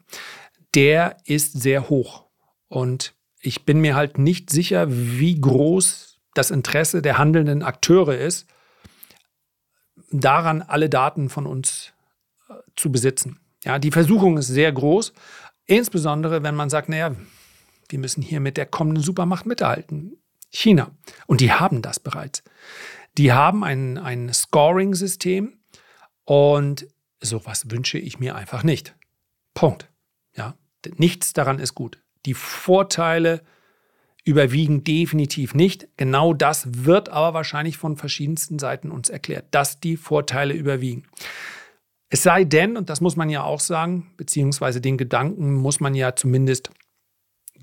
der 0.75 1.17
ist 1.25 1.61
sehr 1.61 1.89
hoch. 1.89 2.27
Und 2.69 3.15
ich 3.41 3.65
bin 3.65 3.81
mir 3.81 3.95
halt 3.95 4.19
nicht 4.19 4.51
sicher, 4.51 4.87
wie 4.89 5.41
groß 5.41 6.18
das 6.35 6.51
Interesse 6.51 7.03
der 7.03 7.19
handelnden 7.19 7.63
Akteure 7.63 8.17
ist, 8.17 8.47
daran 10.11 10.63
alle 10.63 10.89
Daten 10.89 11.29
von 11.29 11.47
uns 11.47 11.93
äh, 12.49 12.55
zu 12.77 12.91
besitzen. 12.91 13.41
Ja, 13.65 13.79
die 13.79 13.91
Versuchung 13.91 14.39
ist 14.39 14.49
sehr 14.49 14.73
groß, 14.73 15.13
insbesondere 15.67 16.43
wenn 16.43 16.55
man 16.55 16.71
sagt, 16.71 16.89
naja, 16.89 17.15
wir 17.89 17.99
müssen 17.99 18.23
hier 18.23 18.41
mit 18.41 18.57
der 18.57 18.67
kommenden 18.67 19.03
Supermacht 19.03 19.47
mithalten. 19.47 20.19
China. 20.51 20.91
Und 21.27 21.41
die 21.41 21.53
haben 21.53 21.83
das 21.83 22.01
bereits. 22.01 22.43
Die 23.19 23.33
haben 23.33 23.65
ein, 23.65 23.99
ein 23.99 24.33
Scoring-System 24.33 25.59
und 26.25 26.87
sowas 27.21 27.71
wünsche 27.71 27.99
ich 27.99 28.19
mir 28.19 28.37
einfach 28.37 28.63
nicht. 28.63 28.95
Punkt. 29.55 29.91
Ja, 30.37 30.55
nichts 30.97 31.33
daran 31.33 31.59
ist 31.59 31.75
gut. 31.75 31.99
Die 32.27 32.35
Vorteile 32.35 33.43
überwiegen 34.25 34.85
definitiv 34.85 35.55
nicht. 35.55 35.89
Genau 35.97 36.35
das 36.35 36.85
wird 36.85 37.09
aber 37.09 37.35
wahrscheinlich 37.35 37.79
von 37.79 37.97
verschiedensten 37.97 38.59
Seiten 38.59 38.91
uns 38.91 39.09
erklärt, 39.09 39.47
dass 39.53 39.81
die 39.81 39.97
Vorteile 39.97 40.55
überwiegen. 40.55 41.05
Es 42.11 42.23
sei 42.23 42.45
denn, 42.45 42.77
und 42.77 42.89
das 42.89 43.01
muss 43.01 43.17
man 43.17 43.31
ja 43.31 43.43
auch 43.43 43.61
sagen, 43.61 44.13
beziehungsweise 44.17 44.81
den 44.81 44.97
Gedanken 44.97 45.55
muss 45.55 45.81
man 45.81 45.95
ja 45.95 46.17
zumindest 46.17 46.71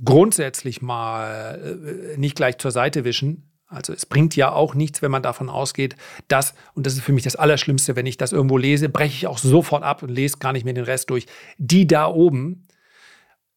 grundsätzlich 0.04 0.82
mal 0.82 2.14
äh, 2.14 2.18
nicht 2.18 2.36
gleich 2.36 2.58
zur 2.58 2.72
Seite 2.72 3.06
wischen. 3.06 3.52
Also 3.68 3.94
es 3.94 4.06
bringt 4.06 4.36
ja 4.36 4.52
auch 4.52 4.76
nichts, 4.76 5.02
wenn 5.02 5.10
man 5.10 5.24
davon 5.24 5.50
ausgeht, 5.50 5.96
dass, 6.28 6.54
und 6.76 6.86
das 6.86 6.94
ist 6.94 7.02
für 7.02 7.14
mich 7.14 7.24
das 7.24 7.36
Allerschlimmste, 7.36 7.96
wenn 7.96 8.06
ich 8.06 8.18
das 8.18 8.32
irgendwo 8.32 8.58
lese, 8.58 8.90
breche 8.90 9.16
ich 9.16 9.28
auch 9.28 9.40
sofort 9.40 9.84
ab 9.84 10.04
und 10.04 10.10
lese 10.10 10.38
gar 10.38 10.54
nicht 10.54 10.66
mehr 10.66 10.74
den 10.74 10.84
Rest 10.84 11.10
durch. 11.10 11.26
Die 11.58 11.88
da 11.88 12.08
oben, 12.08 12.68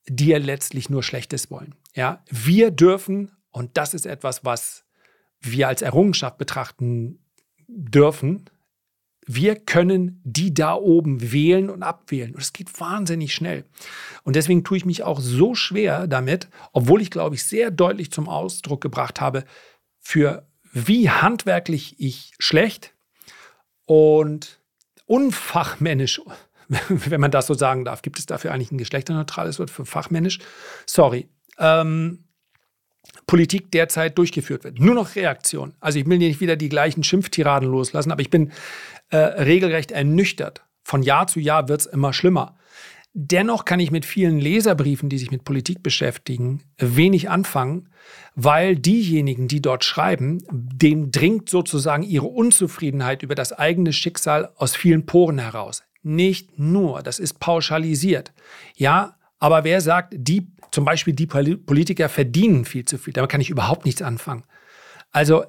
ja 0.09 0.39
letztlich 0.39 0.89
nur 0.89 1.03
Schlechtes 1.03 1.51
wollen. 1.51 1.75
Ja, 1.94 2.22
wir 2.31 2.70
dürfen, 2.70 3.33
und 3.51 3.77
das 3.77 3.94
ist 3.94 4.07
etwas, 4.07 4.44
was 4.44 4.85
wir 5.40 5.68
als 5.68 5.83
Errungenschaft 5.83 6.38
betrachten 6.38 7.24
dürfen, 7.66 8.48
wir 9.27 9.57
können 9.57 10.22
die 10.24 10.55
da 10.55 10.74
oben 10.74 11.33
wählen 11.33 11.68
und 11.68 11.83
abwählen. 11.83 12.35
Und 12.35 12.40
es 12.40 12.55
geht 12.55 12.81
wahnsinnig 12.81 13.35
schnell. 13.35 13.66
Und 14.22 14.37
deswegen 14.37 14.64
tue 14.64 14.79
ich 14.79 14.87
mich 14.87 15.03
auch 15.03 15.20
so 15.20 15.55
schwer 15.55 16.07
damit, 16.07 16.48
obwohl 16.72 17.03
ich, 17.03 17.11
glaube 17.11 17.35
ich, 17.35 17.44
sehr 17.44 17.70
deutlich 17.70 18.11
zum 18.11 18.27
Ausdruck 18.27 18.81
gebracht 18.81 19.20
habe, 19.20 19.44
für 20.01 20.48
wie 20.72 21.11
handwerklich 21.11 21.96
ich 21.98 22.33
schlecht 22.38 22.94
und 23.85 24.61
unfachmännisch 25.05 26.20
wenn 26.88 27.20
man 27.20 27.31
das 27.31 27.46
so 27.46 27.55
sagen 27.55 27.85
darf. 27.85 28.03
Gibt 28.03 28.18
es 28.18 28.27
dafür 28.27 28.53
eigentlich 28.53 28.72
ein 28.72 28.79
geschlechterneutrales 28.79 29.59
Wort 29.59 29.70
für 29.70 29.87
fachmännisch? 29.87 30.38
Sorry. 30.87 31.29
Ähm, 31.59 32.25
Politik 33.27 33.71
derzeit 33.73 34.16
durchgeführt 34.18 34.64
wird. 34.64 34.81
Nur 34.81 34.94
noch 34.94 35.14
Reaktion. 35.14 35.75
Also 35.81 35.99
ich 35.99 36.07
will 36.07 36.18
nicht 36.18 36.40
wieder 36.40 36.57
die 36.57 36.68
gleichen 36.68 37.05
Schimpftiraden 37.05 37.68
loslassen, 37.68 38.11
aber 38.11 38.23
ich 38.23 38.31
bin 38.31 38.53
äh, 39.11 39.16
regelrecht 39.16 39.90
ernüchtert. 39.90 40.64
Von 40.83 41.03
Jahr 41.03 41.27
zu 41.27 41.38
Jahr 41.38 41.68
wird 41.68 41.83
es 41.83 41.87
immer 41.87 42.12
schlimmer. 42.12 42.57
Dennoch 43.12 43.64
kann 43.64 43.81
ich 43.81 43.90
mit 43.90 44.05
vielen 44.05 44.38
Leserbriefen, 44.38 45.09
die 45.09 45.18
sich 45.18 45.31
mit 45.31 45.44
Politik 45.44 45.83
beschäftigen, 45.83 46.62
wenig 46.79 47.29
anfangen, 47.29 47.88
weil 48.35 48.77
diejenigen, 48.77 49.49
die 49.49 49.61
dort 49.61 49.85
schreiben, 49.85 50.42
dem 50.51 51.11
dringt 51.11 51.49
sozusagen 51.49 52.03
ihre 52.03 52.27
Unzufriedenheit 52.27 53.23
über 53.23 53.35
das 53.35 53.53
eigene 53.53 53.92
Schicksal 53.92 54.53
aus 54.57 54.77
vielen 54.77 55.05
Poren 55.07 55.38
heraus 55.38 55.83
nicht 56.03 56.59
nur, 56.59 57.03
das 57.03 57.18
ist 57.18 57.40
pauschalisiert. 57.40 58.33
Ja, 58.75 59.18
aber 59.38 59.64
wer 59.64 59.81
sagt, 59.81 60.14
die, 60.16 60.48
zum 60.70 60.85
Beispiel 60.85 61.14
die 61.14 61.27
Politiker 61.27 62.09
verdienen 62.09 62.64
viel 62.64 62.85
zu 62.85 62.98
viel, 62.98 63.12
damit 63.12 63.31
kann 63.31 63.40
ich 63.40 63.51
überhaupt 63.51 63.85
nichts 63.85 64.03
anfangen. 64.03 64.44
Also 65.12 65.44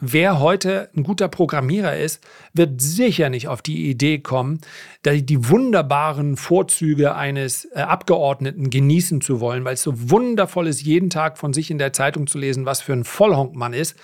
Wer 0.00 0.40
heute 0.40 0.90
ein 0.94 1.04
guter 1.04 1.28
Programmierer 1.28 1.96
ist, 1.96 2.22
wird 2.52 2.80
sicher 2.80 3.30
nicht 3.30 3.46
auf 3.48 3.62
die 3.62 3.88
Idee 3.88 4.18
kommen, 4.18 4.60
die 5.06 5.48
wunderbaren 5.48 6.36
Vorzüge 6.36 7.14
eines 7.14 7.66
äh, 7.72 7.80
Abgeordneten 7.80 8.68
genießen 8.68 9.22
zu 9.22 9.40
wollen, 9.40 9.64
weil 9.64 9.74
es 9.74 9.82
so 9.82 10.10
wundervoll 10.10 10.66
ist, 10.66 10.82
jeden 10.82 11.08
Tag 11.08 11.38
von 11.38 11.54
sich 11.54 11.70
in 11.70 11.78
der 11.78 11.94
Zeitung 11.94 12.26
zu 12.26 12.38
lesen, 12.38 12.66
was 12.66 12.82
für 12.82 12.92
ein 12.92 13.04
Vollhonk 13.04 13.54
man 13.54 13.72
ist. 13.72 13.96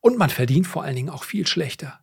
Und 0.00 0.18
man 0.18 0.30
verdient 0.30 0.66
vor 0.66 0.82
allen 0.82 0.96
Dingen 0.96 1.10
auch 1.10 1.22
viel 1.22 1.46
schlechter. 1.46 2.00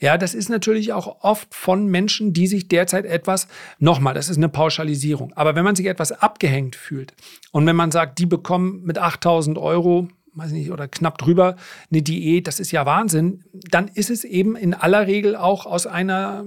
Ja, 0.00 0.16
das 0.16 0.34
ist 0.34 0.48
natürlich 0.48 0.94
auch 0.94 1.22
oft 1.22 1.54
von 1.54 1.86
Menschen, 1.86 2.32
die 2.32 2.46
sich 2.46 2.68
derzeit 2.68 3.04
etwas, 3.04 3.48
nochmal, 3.78 4.14
das 4.14 4.30
ist 4.30 4.38
eine 4.38 4.48
Pauschalisierung, 4.48 5.34
aber 5.34 5.54
wenn 5.54 5.64
man 5.64 5.76
sich 5.76 5.86
etwas 5.86 6.10
abgehängt 6.10 6.74
fühlt 6.74 7.14
und 7.52 7.66
wenn 7.66 7.76
man 7.76 7.90
sagt, 7.90 8.18
die 8.18 8.26
bekommen 8.26 8.82
mit 8.82 8.96
8000 8.96 9.58
Euro, 9.58 10.08
weiß 10.32 10.52
nicht, 10.52 10.70
oder 10.70 10.88
knapp 10.88 11.18
drüber 11.18 11.56
eine 11.92 12.00
Diät, 12.00 12.46
das 12.46 12.60
ist 12.60 12.72
ja 12.72 12.86
Wahnsinn, 12.86 13.44
dann 13.52 13.88
ist 13.88 14.08
es 14.08 14.24
eben 14.24 14.56
in 14.56 14.72
aller 14.72 15.06
Regel 15.06 15.36
auch 15.36 15.66
aus 15.66 15.86
einer 15.86 16.46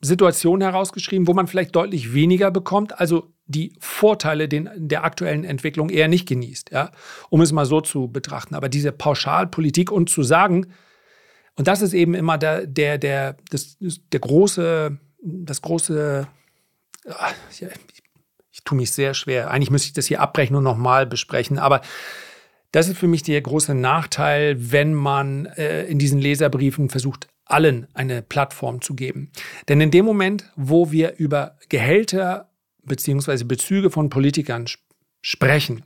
Situation 0.00 0.60
herausgeschrieben, 0.60 1.26
wo 1.26 1.34
man 1.34 1.48
vielleicht 1.48 1.74
deutlich 1.74 2.14
weniger 2.14 2.52
bekommt, 2.52 2.98
also 3.00 3.34
die 3.46 3.74
Vorteile 3.80 4.48
den, 4.48 4.70
der 4.76 5.02
aktuellen 5.02 5.42
Entwicklung 5.42 5.90
eher 5.90 6.06
nicht 6.06 6.28
genießt, 6.28 6.70
ja, 6.70 6.92
um 7.28 7.40
es 7.40 7.50
mal 7.50 7.66
so 7.66 7.80
zu 7.80 8.06
betrachten. 8.06 8.54
Aber 8.54 8.68
diese 8.68 8.92
Pauschalpolitik 8.92 9.90
und 9.90 10.08
zu 10.08 10.22
sagen, 10.22 10.68
Und 11.60 11.68
das 11.68 11.82
ist 11.82 11.92
eben 11.92 12.14
immer 12.14 12.38
der, 12.38 12.66
der, 12.66 12.96
der, 12.96 13.36
das, 13.50 13.76
der 13.80 14.20
große, 14.20 14.96
das 15.20 15.60
große, 15.60 16.26
ich, 17.50 17.66
ich 18.50 18.64
tue 18.64 18.78
mich 18.78 18.92
sehr 18.92 19.12
schwer. 19.12 19.50
Eigentlich 19.50 19.70
müsste 19.70 19.88
ich 19.88 19.92
das 19.92 20.06
hier 20.06 20.22
abbrechen 20.22 20.56
und 20.56 20.64
nochmal 20.64 21.04
besprechen, 21.04 21.58
aber 21.58 21.82
das 22.72 22.88
ist 22.88 22.96
für 22.96 23.08
mich 23.08 23.24
der 23.24 23.42
große 23.42 23.74
Nachteil, 23.74 24.72
wenn 24.72 24.94
man 24.94 25.44
äh, 25.44 25.84
in 25.84 25.98
diesen 25.98 26.18
Leserbriefen 26.18 26.88
versucht, 26.88 27.28
allen 27.44 27.88
eine 27.92 28.22
Plattform 28.22 28.80
zu 28.80 28.94
geben. 28.94 29.30
Denn 29.68 29.82
in 29.82 29.90
dem 29.90 30.06
Moment, 30.06 30.50
wo 30.56 30.90
wir 30.90 31.16
über 31.18 31.58
Gehälter 31.68 32.48
bzw. 32.84 33.44
Bezüge 33.44 33.90
von 33.90 34.08
Politikern 34.08 34.64
sp 34.64 34.80
sprechen, 35.20 35.84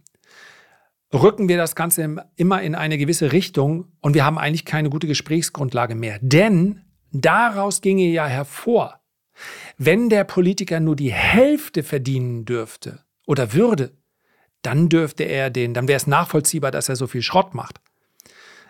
rücken 1.15 1.49
wir 1.49 1.57
das 1.57 1.77
Ganze 1.77 2.27
immer 2.37 2.63
in 2.63 2.75
eine 2.75 2.99
gewisse 2.99 3.33
Richtung 3.33 3.93
und 4.01 4.15
wir 4.15 4.25
haben 4.25 4.39
eigentlich 4.39 4.65
keine 4.65 4.91
gute 4.91 5.07
Gesprächsgrundlage 5.07 5.95
mehr. 5.95 6.19
Denn 6.21 6.83
daraus 7.13 7.81
ginge 7.81 8.07
ja 8.09 8.27
hervor, 8.27 9.01
wenn 9.79 10.09
der 10.09 10.25
Politiker 10.25 10.81
nur 10.81 10.97
die 10.97 11.13
Hälfte 11.13 11.83
verdienen 11.83 12.45
dürfte 12.45 13.01
oder 13.27 13.53
würde, 13.53 13.93
dann 14.63 14.89
dürfte 14.89 15.25
er 15.25 15.51
den, 15.51 15.75
dann 15.75 15.89
wäre 15.89 15.97
es 15.97 16.07
nachvollziehbar, 16.07 16.71
dass 16.71 16.89
er 16.89 16.97
so 16.97 17.07
viel 17.07 17.23
Schrott 17.23 17.55
macht. 17.55 17.81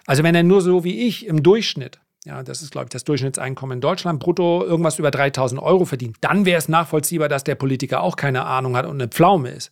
Also 0.06 0.22
wenn 0.22 0.34
er 0.34 0.42
nur 0.42 0.60
so 0.60 0.84
wie 0.84 1.06
ich 1.06 1.26
im 1.26 1.42
Durchschnitt, 1.42 2.00
ja, 2.26 2.42
das 2.42 2.62
ist 2.62 2.72
glaube 2.72 2.86
ich 2.86 2.90
das 2.90 3.04
Durchschnittseinkommen 3.04 3.78
in 3.78 3.80
Deutschland, 3.80 4.20
brutto 4.20 4.64
irgendwas 4.64 4.98
über 4.98 5.10
3000 5.10 5.62
Euro 5.62 5.84
verdient, 5.84 6.16
dann 6.20 6.44
wäre 6.44 6.58
es 6.58 6.68
nachvollziehbar, 6.68 7.28
dass 7.28 7.44
der 7.44 7.54
Politiker 7.54 8.02
auch 8.02 8.16
keine 8.16 8.44
Ahnung 8.44 8.76
hat 8.76 8.86
und 8.86 9.00
eine 9.00 9.08
Pflaume 9.08 9.50
ist. 9.50 9.70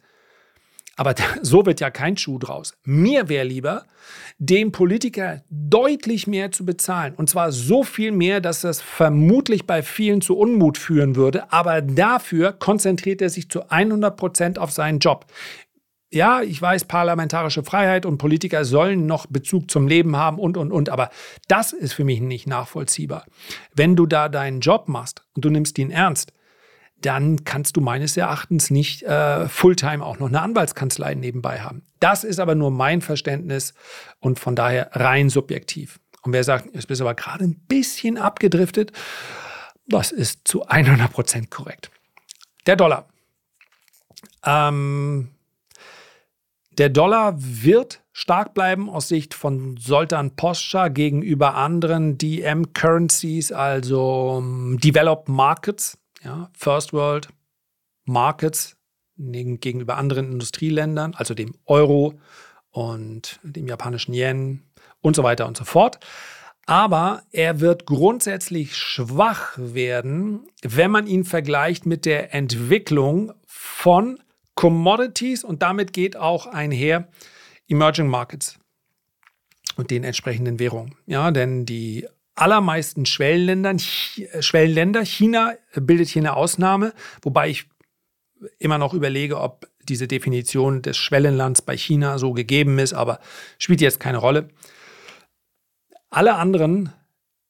Aber 0.97 1.15
so 1.43 1.67
wird 1.67 1.81
ja 1.81 1.91
kein 1.91 2.17
Schuh 2.17 2.39
draus. 2.39 2.75
Mir 2.85 3.29
wäre 3.29 3.47
lieber, 3.47 3.85
dem 4.39 4.73
Politiker 4.73 5.43
deutlich 5.51 6.27
mehr 6.27 6.53
zu 6.53 6.65
bezahlen. 6.65 7.15
Und 7.15 7.31
zwar 7.31 7.53
so 7.53 7.83
viel 7.83 8.13
mehr, 8.13 8.41
dass 8.41 8.63
das 8.63 8.81
vermutlich 8.81 9.67
bei 9.67 9.83
vielen 9.83 10.21
zu 10.21 10.37
Unmut 10.37 10.79
führen 10.79 11.17
würde. 11.17 11.53
Aber 11.53 11.81
dafür 11.81 12.53
konzentriert 12.53 13.23
er 13.23 13.31
sich 13.31 13.49
zu 13.49 13.69
100 13.71 14.17
Prozent 14.17 14.59
auf 14.59 14.71
seinen 14.73 14.99
Job. 14.99 15.27
Ja, 16.15 16.43
ich 16.43 16.61
weiß, 16.61 16.85
parlamentarische 16.85 17.63
Freiheit 17.63 18.05
und 18.05 18.19
Politiker 18.19 18.67
sollen 18.67 19.07
noch 19.07 19.25
Bezug 19.27 19.71
zum 19.71 19.89
Leben 19.89 20.17
haben 20.17 20.39
und, 20.39 20.59
und, 20.59 20.71
und. 20.71 20.91
Aber 20.91 21.09
das 21.49 21.73
ist 21.73 21.95
für 21.95 22.05
mich 22.05 22.21
nicht 22.21 22.47
nachvollziehbar. 22.47 23.25
Wenn 23.75 23.97
du 23.97 24.05
da 24.05 24.29
deinen 24.29 24.61
Job 24.61 24.89
machst 24.89 25.25
und 25.35 25.43
du 25.47 25.49
nimmst 25.49 25.79
ihn 25.79 25.91
ernst, 25.91 26.35
dann 27.07 27.45
kannst 27.45 27.77
du 27.77 27.81
meines 27.81 28.17
Erachtens 28.17 28.71
nicht 28.71 29.03
äh, 29.03 29.49
Fulltime 29.49 30.05
auch 30.05 30.19
noch 30.19 30.29
eine 30.29 30.41
Anwaltskanzlei 30.41 31.15
nebenbei 31.15 31.61
haben. 31.61 31.83
Das 32.01 32.25
ist 32.25 32.41
aber 32.41 32.55
nur 32.55 32.71
mein 32.71 33.01
Verständnis 33.01 33.75
und 34.21 34.39
von 34.39 34.57
daher 34.57 34.91
rein 34.93 35.29
subjektiv. 35.29 36.01
Und 36.23 36.33
wer 36.33 36.45
sagt, 36.45 36.75
jetzt 36.75 36.89
bist 36.89 37.01
du 37.01 37.05
aber 37.05 37.15
gerade 37.15 37.45
ein 37.45 37.59
bisschen 37.69 38.17
abgedriftet, 38.17 38.93
das 39.87 40.13
ist 40.13 40.47
zu 40.47 40.67
100 40.67 41.13
Prozent 41.13 41.51
korrekt. 41.51 41.91
Der 42.67 42.77
Dollar. 42.77 43.09
Ähm, 44.45 45.31
der 46.79 46.89
Dollar 46.89 47.35
wird 47.37 48.03
stark 48.13 48.55
bleiben 48.55 48.89
aus 48.89 49.09
Sicht 49.09 49.35
von 49.35 49.77
Soltan 49.77 50.37
Poscha 50.37 50.89
gegenüber 50.89 51.55
anderen 51.55 52.19
DM-Currencies, 52.19 53.53
also 53.53 54.37
ähm, 54.39 54.79
Developed 54.83 55.29
Markets 55.29 55.99
ja, 56.25 56.51
First 56.55 56.93
World 56.93 57.29
Markets 58.05 58.77
gegenüber 59.17 59.97
anderen 59.97 60.33
Industrieländern, 60.33 61.15
also 61.15 61.35
dem 61.35 61.55
Euro 61.67 62.15
und 62.71 63.39
dem 63.43 63.69
japanischen 63.69 64.15
Yen 64.15 64.63
und 65.01 65.15
so 65.15 65.23
weiter 65.23 65.47
und 65.47 65.57
so 65.57 65.65
fort. 65.65 66.01
Aber 66.67 67.23
er 67.33 67.61
wird 67.61 67.87
grundsätzlich 67.87 68.77
schwach 68.77 69.55
werden, 69.57 70.47
wenn 70.63 70.91
man 70.91 71.07
ihn 71.07 71.25
vergleicht 71.25 71.87
mit 71.87 72.07
der 72.07 72.35
Entwicklung 72.35 73.33
von 73.47 74.21
Commodities 74.55 75.45
und 75.45 75.63
damit 75.63 75.93
geht 75.93 76.17
auch 76.17 76.47
einher 76.47 77.09
Emerging 77.69 78.07
Markets 78.07 78.59
und 79.77 79.91
den 79.91 80.05
entsprechenden 80.05 80.59
Währungen. 80.59 80.95
Ja, 81.07 81.31
denn 81.31 81.67
die 81.67 82.07
allermeisten 82.35 83.07
Schwellenländern, 83.07 83.79
Schwellenländer. 83.79 85.05
China 85.05 85.55
bildet 85.75 86.09
hier 86.09 86.23
eine 86.23 86.35
Ausnahme, 86.35 86.93
wobei 87.23 87.51
ich 87.51 87.67
immer 88.59 88.79
noch 88.79 88.95
überlege, 88.95 89.41
ob 89.41 89.69
diese 89.89 90.09
Definition 90.09 90.83
des 90.83 90.97
Schwellenlands 90.97 91.63
bei 91.63 91.77
China 91.77 92.19
so 92.19 92.33
gegeben 92.33 92.79
ist, 92.79 92.93
aber 92.93 93.21
spielt 93.59 93.81
jetzt 93.81 94.01
keine 94.01 94.19
Rolle. 94.19 94.49
Alle 96.11 96.35
anderen 96.35 96.93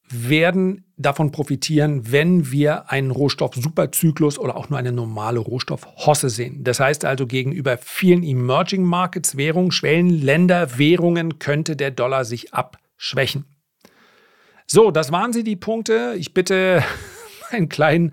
werden 0.09 0.85
davon 0.97 1.33
profitieren, 1.33 2.13
wenn 2.13 2.53
wir 2.53 2.91
einen 2.91 3.11
Rohstoff-Superzyklus 3.11 4.39
oder 4.39 4.57
auch 4.57 4.69
nur 4.69 4.79
eine 4.79 4.93
normale 4.93 5.41
Rohstoff-Hosse 5.41 6.29
sehen. 6.29 6.65
Das 6.65 6.81
heißt 6.81 7.05
also, 7.05 7.27
gegenüber 7.27 7.79
vielen 7.79 8.23
Emerging 8.23 8.85
Markets 8.85 9.37
Währungen, 9.37 9.73
Schwellenländer 9.73 10.79
Währungen 10.79 11.39
könnte 11.39 11.77
der 11.77 11.91
Dollar 11.91 12.25
sich 12.25 12.53
abschwächen. 12.53 13.47
So, 14.67 14.91
das 14.91 15.13
waren 15.13 15.33
sie 15.33 15.45
die 15.45 15.57
Punkte. 15.57 16.15
Ich 16.17 16.35
bitte 16.35 16.83
einen 17.51 17.69
kleinen 17.69 18.13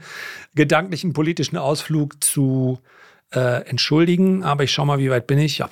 gedanklichen 0.56 1.14
politischen 1.14 1.58
Ausflug 1.58 2.24
zu 2.24 2.80
äh, 3.32 3.64
entschuldigen, 3.68 4.44
aber 4.44 4.64
ich 4.64 4.72
schaue 4.72 4.88
mal, 4.88 5.00
wie 5.00 5.10
weit 5.10 5.28
bin 5.28 5.40
ich. 5.40 5.60
Ja, 5.60 5.70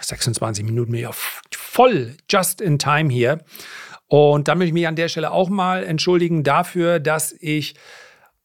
26 0.00 0.64
Minuten 0.64 0.92
mir 0.92 1.10
voll 1.12 2.16
just 2.30 2.60
in 2.60 2.78
time 2.78 3.10
hier. 3.10 3.44
Und 4.06 4.48
dann 4.48 4.58
möchte 4.58 4.68
ich 4.68 4.74
mich 4.74 4.88
an 4.88 4.96
der 4.96 5.08
Stelle 5.08 5.30
auch 5.30 5.50
mal 5.50 5.84
entschuldigen 5.84 6.42
dafür, 6.42 6.98
dass 6.98 7.32
ich, 7.32 7.74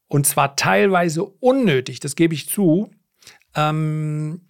und 0.08 0.28
zwar 0.28 0.56
teilweise 0.56 1.24
unnötig, 1.24 2.00
das 2.02 2.16
gebe 2.16 2.34
ich 2.34 2.50
zu, 2.50 2.92
ähm, 3.56 4.42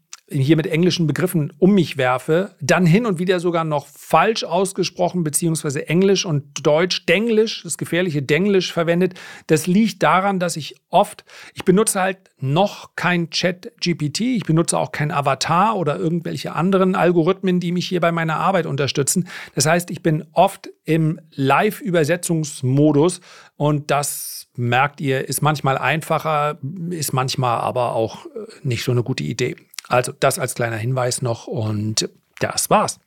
hier 0.42 0.56
mit 0.56 0.68
englischen 0.68 1.08
Begriffen 1.08 1.54
um 1.60 1.74
mich 1.74 1.98
werfe, 1.98 2.56
dann 2.62 2.86
hin 2.86 3.06
und 3.06 3.20
wieder 3.20 3.40
sogar 3.40 3.64
noch 3.64 3.88
falsch 3.88 4.44
ausgesprochen, 4.44 5.24
beziehungsweise 5.24 5.88
Englisch 5.88 6.26
und 6.26 6.66
Deutsch, 6.66 7.06
Denglisch, 7.06 7.64
das 7.64 7.78
gefährliche 7.78 8.22
Denglisch 8.22 8.72
verwendet. 8.74 9.14
Das 9.48 9.68
liegt 9.68 10.04
daran, 10.04 10.40
dass 10.40 10.56
ich 10.56 10.76
oft, 10.90 11.26
ich 11.54 11.64
benutze 11.66 12.02
halt 12.02 12.18
noch 12.40 12.96
kein 12.96 13.30
Chat-GPT, 13.30 14.22
ich 14.22 14.44
benutze 14.46 14.78
auch 14.78 14.92
kein 14.92 15.12
Avatar 15.12 15.76
oder 15.76 15.98
irgendwelche 15.98 16.54
anderen 16.54 16.96
Algorithmen, 16.96 17.60
die 17.60 17.72
mich 17.72 17.88
hier 17.88 18.02
bei 18.02 18.12
meiner 18.12 18.38
Arbeit 18.38 18.66
unterstützen. 18.66 19.28
Das 19.56 19.66
heißt, 19.66 19.92
ich 19.92 20.04
bin 20.04 20.26
oft 20.34 20.70
im 20.86 21.20
Live-Übersetzungsmodus 21.32 23.22
und 23.56 23.92
das 23.92 24.48
merkt 24.56 25.02
ihr, 25.02 25.28
ist 25.28 25.42
manchmal 25.42 25.78
einfacher, 25.78 26.60
ist 26.90 27.14
manchmal 27.14 27.60
aber 27.60 27.94
auch 27.96 28.26
äh, 28.26 28.30
nicht 28.64 28.84
so 28.84 28.92
eine 28.92 29.04
gute 29.04 29.24
Idee. 29.24 29.56
Also 29.88 30.14
das 30.20 30.40
als 30.40 30.56
kleiner 30.56 30.78
Hinweis 30.78 31.22
noch 31.22 31.48
und 31.48 32.10
das 32.40 32.70
war's. 32.70 33.00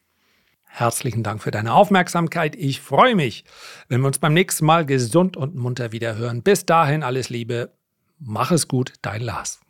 Herzlichen 0.65 1.23
Dank 1.23 1.43
für 1.43 1.51
deine 1.51 1.73
Aufmerksamkeit. 1.73 2.55
Ich 2.55 2.83
freue 2.83 3.15
mich, 3.15 3.45
wenn 3.89 4.03
wir 4.03 4.09
uns 4.09 4.19
beim 4.19 4.35
nächsten 4.35 4.67
Mal 4.67 4.85
gesund 4.85 5.37
und 5.37 5.55
munter 5.55 5.93
wieder 5.93 6.17
hören. 6.17 6.43
Bis 6.43 6.67
dahin 6.67 7.03
alles 7.03 7.31
Liebe. 7.31 7.73
Mach 8.19 8.51
es 8.51 8.69
gut, 8.69 8.93
dein 9.01 9.23
Lars. 9.23 9.61